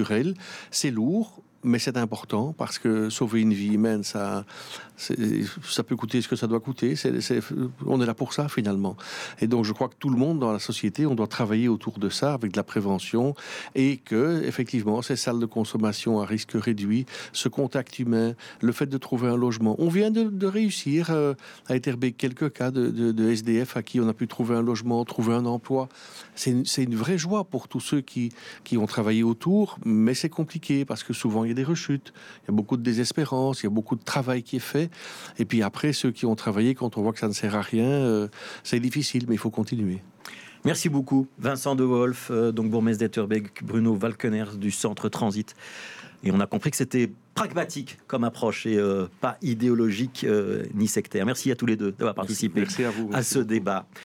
C'est 0.71 0.91
lourd, 0.91 1.43
mais 1.65 1.79
c'est 1.79 1.97
important 1.97 2.55
parce 2.57 2.79
que 2.79 3.11
sauver 3.11 3.41
une 3.41 3.53
vie 3.53 3.75
humaine, 3.75 4.05
ça, 4.05 4.45
ça 4.97 5.83
peut 5.83 5.97
coûter 5.97 6.21
ce 6.23 6.29
que 6.29 6.37
ça 6.37 6.47
doit 6.47 6.61
coûter. 6.61 6.95
on 7.87 8.01
est 8.01 8.07
là 8.07 8.15
pour 8.15 8.33
ça 8.33 8.49
finalement. 8.49 8.97
Et 9.41 9.47
donc 9.47 9.65
je 9.65 9.73
crois 9.73 9.89
que 9.89 9.97
tout 9.99 10.11
le 10.11 10.17
monde 10.17 10.39
dans 10.39 10.53
la 10.53 10.59
société, 10.59 11.07
on 11.07 11.15
doit 11.15 11.27
travailler 11.27 11.69
autour 11.69 11.99
de 11.99 12.09
ça 12.09 12.35
avec 12.35 12.53
de 12.53 12.57
la 12.57 12.63
prévention 12.63 13.35
et 13.75 13.97
que 13.97 14.43
effectivement 14.45 15.03
ces 15.03 15.17
salles 15.17 15.41
de 15.41 15.47
consommation 15.47 16.21
à 16.21 16.27
risque 16.27 16.53
réduit, 16.55 17.07
ce 17.33 17.49
contact 17.49 17.99
humain, 17.99 18.35
le 18.61 18.73
fait 18.73 18.87
de 18.87 18.99
trouver 18.99 19.29
un 19.29 19.37
logement. 19.37 19.75
On 19.79 19.89
vient 19.89 20.11
de, 20.11 20.47
réussir 20.47 21.11
euh, 21.11 21.35
à 21.67 21.77
Etterbeek 21.77 22.17
quelques 22.17 22.53
cas 22.53 22.71
de, 22.71 23.31
SDF 23.31 23.77
à 23.77 23.83
qui 23.83 24.01
on 24.01 24.09
a 24.09 24.15
pu 24.15 24.27
trouver 24.27 24.55
un 24.57 24.63
logement, 24.63 25.05
trouver 25.05 25.35
un 25.35 25.45
emploi. 25.45 25.89
C'est 26.35 26.83
une, 26.83 26.95
vraie 26.95 27.19
joie 27.19 27.45
pour 27.45 27.69
tous 27.69 27.81
ceux 27.81 28.01
qui, 28.01 28.33
qui 28.65 28.77
ont 28.79 28.87
travaillé 28.87 29.23
autour, 29.23 29.79
mais 29.85 30.15
c'est 30.15 30.29
compliqué 30.29 30.85
parce 30.85 31.03
que 31.03 31.13
souvent 31.13 31.45
des 31.59 31.65
rechutes, 31.65 32.13
il 32.43 32.51
y 32.51 32.51
a 32.51 32.55
beaucoup 32.55 32.77
de 32.77 32.83
désespérance, 32.83 33.63
il 33.63 33.65
y 33.65 33.67
a 33.67 33.71
beaucoup 33.71 33.97
de 33.97 34.05
travail 34.05 34.43
qui 34.43 34.57
est 34.57 34.61
fait. 34.75 34.91
Et 35.39 35.45
puis 35.45 35.63
après, 35.63 35.93
ceux 35.93 36.13
qui 36.13 36.25
ont 36.25 36.37
travaillé, 36.37 36.75
quand 36.75 36.97
on 36.97 37.03
voit 37.03 37.13
que 37.13 37.19
ça 37.19 37.29
ne 37.29 37.33
sert 37.33 37.57
à 37.57 37.63
rien, 37.63 37.89
euh, 37.89 38.29
c'est 38.63 38.81
difficile, 38.81 39.25
mais 39.29 39.35
il 39.35 39.39
faut 39.39 39.51
continuer. 39.51 40.01
Merci 40.65 40.89
beaucoup, 40.89 41.27
Vincent 41.39 41.75
De 41.75 41.85
Wolf, 41.85 42.29
euh, 42.31 42.53
donc 42.53 42.71
bourgmestre 42.71 43.01
d'Etterbeek, 43.01 43.65
Bruno 43.65 43.95
Valkener 43.95 44.45
du 44.57 44.71
Centre 44.71 45.09
Transit. 45.09 45.55
Et 46.23 46.31
on 46.33 46.41
a 46.41 46.47
compris 46.47 46.71
que 46.71 46.77
c'était 46.77 47.11
pragmatique 47.35 47.99
comme 48.07 48.25
approche 48.25 48.67
et 48.67 48.77
euh, 48.77 49.07
pas 49.21 49.37
idéologique 49.43 50.27
ni 50.75 50.89
sectaire. 50.89 51.25
Merci 51.27 51.51
à 51.51 51.57
tous 51.57 51.67
les 51.67 51.77
deux 51.77 51.93
d'avoir 51.93 52.15
participé 52.15 52.63
à, 52.63 52.91
vous, 52.91 53.11
à 53.13 53.23
ce 53.23 53.39
débat. 53.41 53.87